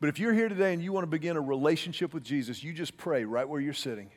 But 0.00 0.08
if 0.08 0.18
you're 0.18 0.34
here 0.34 0.48
today 0.48 0.74
and 0.74 0.82
you 0.82 0.92
want 0.92 1.04
to 1.04 1.10
begin 1.10 1.36
a 1.36 1.40
relationship 1.40 2.12
with 2.12 2.24
Jesus, 2.24 2.62
you 2.62 2.72
just 2.72 2.96
pray 2.96 3.24
right 3.24 3.48
where 3.48 3.60
you're 3.60 3.72
sitting. 3.72 4.10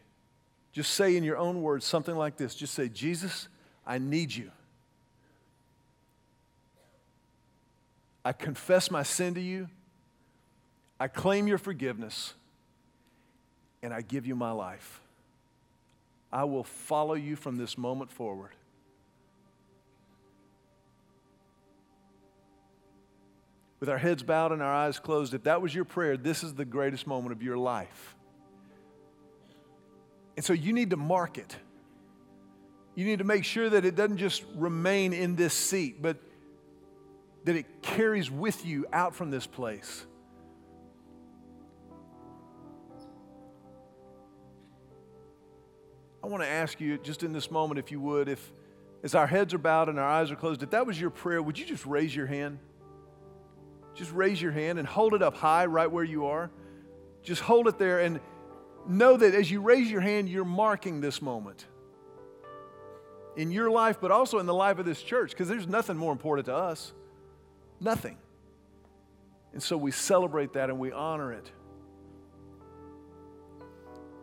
Just 0.73 0.95
say 0.95 1.15
in 1.15 1.23
your 1.23 1.37
own 1.37 1.61
words 1.61 1.85
something 1.85 2.15
like 2.15 2.37
this. 2.37 2.55
Just 2.55 2.73
say, 2.73 2.89
Jesus, 2.89 3.47
I 3.85 3.99
need 3.99 4.33
you. 4.33 4.51
I 8.25 8.33
confess 8.33 8.91
my 8.91 9.03
sin 9.03 9.35
to 9.35 9.41
you. 9.41 9.69
I 10.99 11.07
claim 11.07 11.47
your 11.47 11.57
forgiveness. 11.57 12.33
And 13.87 13.93
I 13.93 14.01
give 14.01 14.27
you 14.27 14.35
my 14.35 14.51
life. 14.51 14.99
I 16.29 16.43
will 16.43 16.65
follow 16.65 17.13
you 17.13 17.37
from 17.37 17.55
this 17.55 17.77
moment 17.77 18.11
forward. 18.11 18.51
With 23.79 23.87
our 23.87 23.97
heads 23.97 24.23
bowed 24.23 24.51
and 24.51 24.61
our 24.61 24.73
eyes 24.73 24.99
closed, 24.99 25.33
if 25.33 25.43
that 25.43 25.61
was 25.61 25.73
your 25.73 25.85
prayer, 25.85 26.17
this 26.17 26.43
is 26.43 26.53
the 26.53 26.65
greatest 26.65 27.07
moment 27.07 27.31
of 27.31 27.41
your 27.41 27.55
life. 27.55 28.13
And 30.35 30.43
so 30.43 30.51
you 30.51 30.73
need 30.73 30.89
to 30.89 30.97
mark 30.97 31.37
it. 31.37 31.55
You 32.93 33.05
need 33.05 33.19
to 33.19 33.23
make 33.23 33.45
sure 33.45 33.69
that 33.69 33.85
it 33.85 33.95
doesn't 33.95 34.17
just 34.17 34.43
remain 34.55 35.13
in 35.13 35.37
this 35.37 35.53
seat, 35.53 36.01
but 36.01 36.17
that 37.45 37.55
it 37.55 37.81
carries 37.81 38.29
with 38.29 38.65
you 38.65 38.85
out 38.91 39.15
from 39.15 39.31
this 39.31 39.47
place. 39.47 40.05
I 46.27 46.29
want 46.29 46.43
to 46.43 46.49
ask 46.49 46.81
you 46.81 46.97
just 46.97 47.23
in 47.23 47.31
this 47.31 47.49
moment, 47.49 47.79
if 47.79 47.89
you 47.89 48.01
would, 48.01 48.27
if 48.27 48.51
as 49.01 49.15
our 49.15 49.27
heads 49.27 49.53
are 49.53 49.57
bowed 49.57 49.87
and 49.87 49.97
our 49.97 50.05
eyes 50.05 50.29
are 50.29 50.35
closed, 50.35 50.61
if 50.61 50.71
that 50.71 50.85
was 50.85 50.99
your 50.99 51.09
prayer, 51.09 51.41
would 51.41 51.57
you 51.57 51.65
just 51.65 51.85
raise 51.85 52.13
your 52.13 52.25
hand? 52.25 52.59
Just 53.95 54.11
raise 54.11 54.41
your 54.41 54.51
hand 54.51 54.77
and 54.77 54.85
hold 54.85 55.13
it 55.13 55.23
up 55.23 55.37
high 55.37 55.67
right 55.67 55.89
where 55.89 56.03
you 56.03 56.25
are. 56.25 56.51
Just 57.23 57.41
hold 57.41 57.69
it 57.69 57.79
there 57.79 58.01
and 58.01 58.19
know 58.85 59.15
that 59.15 59.33
as 59.35 59.49
you 59.49 59.61
raise 59.61 59.89
your 59.89 60.01
hand, 60.01 60.27
you're 60.27 60.43
marking 60.43 60.99
this 60.99 61.21
moment 61.21 61.65
in 63.37 63.49
your 63.49 63.71
life, 63.71 64.01
but 64.01 64.11
also 64.11 64.39
in 64.39 64.47
the 64.47 64.53
life 64.53 64.79
of 64.79 64.85
this 64.85 65.01
church, 65.01 65.29
because 65.29 65.47
there's 65.47 65.65
nothing 65.65 65.95
more 65.95 66.11
important 66.11 66.47
to 66.47 66.53
us. 66.53 66.91
Nothing. 67.79 68.17
And 69.53 69.63
so 69.63 69.77
we 69.77 69.91
celebrate 69.91 70.51
that 70.53 70.69
and 70.69 70.77
we 70.77 70.91
honor 70.91 71.31
it 71.31 71.49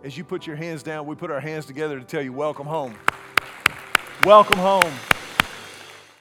as 0.05 0.19
you 0.19 0.23
put 0.23 0.47
your 0.47 0.55
hands 0.55 0.83
down, 0.83 1.07
we 1.07 1.15
put 1.15 1.31
our 1.31 1.41
hands 1.41 1.65
together 1.65 1.99
to 1.99 2.05
tell 2.05 2.21
you, 2.21 2.33
welcome 2.33 2.67
home. 2.67 2.95
Welcome 4.25 4.59
home. 4.59 5.14